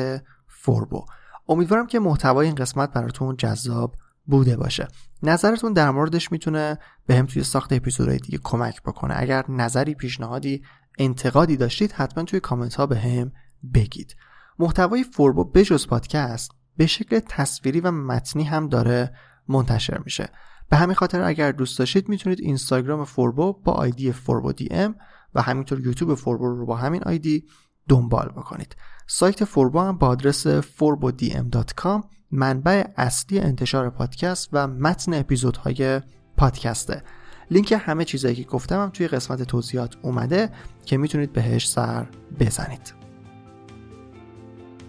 فوربو. 0.46 1.04
امیدوارم 1.48 1.86
که 1.86 1.98
محتوای 2.00 2.46
این 2.46 2.54
قسمت 2.54 2.92
براتون 2.92 3.36
جذاب 3.36 3.96
بوده 4.26 4.56
باشه. 4.56 4.88
نظرتون 5.22 5.72
در 5.72 5.90
موردش 5.90 6.32
می‌تونه 6.32 6.78
بهم 7.06 7.26
توی 7.26 7.42
ساخت 7.42 7.72
اپیزودهای 7.72 8.18
دیگه 8.18 8.38
کمک 8.44 8.82
بکنه. 8.82 9.14
اگر 9.16 9.44
نظری 9.48 9.94
پیشنهادی 9.94 10.62
انتقادی 10.98 11.56
داشتید 11.56 11.92
حتما 11.92 12.24
توی 12.24 12.40
کامنت 12.40 12.74
ها 12.74 12.86
بهم 12.86 13.32
بگید. 13.74 14.16
محتوای 14.58 15.04
فوربو 15.04 15.44
بجز 15.44 15.86
پادکست 15.86 16.50
به 16.76 16.86
شکل 16.86 17.20
تصویری 17.28 17.80
و 17.80 17.90
متنی 17.90 18.44
هم 18.44 18.68
داره 18.68 19.12
منتشر 19.48 20.00
میشه. 20.04 20.28
به 20.68 20.76
همین 20.76 20.94
خاطر 20.94 21.22
اگر 21.22 21.52
دوست 21.52 21.78
داشتید 21.78 22.08
می‌تونید 22.08 22.40
اینستاگرام 22.40 23.04
فوربو 23.04 23.52
با 23.52 23.72
آیدی 23.72 24.12
فوربو 24.12 24.52
دی 24.52 24.68
ام 24.70 24.94
و 25.34 25.42
همینطور 25.42 25.80
یوتیوب 25.80 26.14
فوربو 26.14 26.46
رو 26.46 26.66
با 26.66 26.76
همین 26.76 27.02
آیدی 27.06 27.44
دنبال 27.88 28.28
بکنید. 28.28 28.76
سایت 29.06 29.44
فوربو 29.44 29.80
هم 29.80 29.98
با 29.98 30.06
آدرس 30.06 30.46
forbodm.com 30.46 32.04
منبع 32.30 32.84
اصلی 32.96 33.40
انتشار 33.40 33.90
پادکست 33.90 34.48
و 34.52 34.66
متن 34.66 35.14
اپیزودهای 35.14 36.00
پادکسته. 36.36 37.02
لینک 37.50 37.74
همه 37.78 38.04
چیزایی 38.04 38.34
که 38.34 38.42
گفتم 38.44 38.82
هم 38.82 38.90
توی 38.90 39.08
قسمت 39.08 39.42
توضیحات 39.42 39.96
اومده 40.02 40.50
که 40.84 40.96
می‌تونید 40.96 41.32
بهش 41.32 41.68
سر 41.68 42.06
بزنید. 42.40 42.94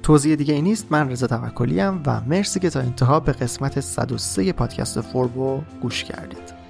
توضیح 0.03 0.35
دیگه 0.35 0.53
ای 0.53 0.61
نیست 0.61 0.91
من 0.91 1.09
رضا 1.09 1.27
توکلی 1.27 1.81
و 1.81 2.21
مرسی 2.27 2.59
که 2.59 2.69
تا 2.69 2.79
انتها 2.79 3.19
به 3.19 3.31
قسمت 3.31 3.79
103 3.79 4.53
پادکست 4.53 5.01
فوربو 5.01 5.61
گوش 5.81 6.03
کردید. 6.03 6.60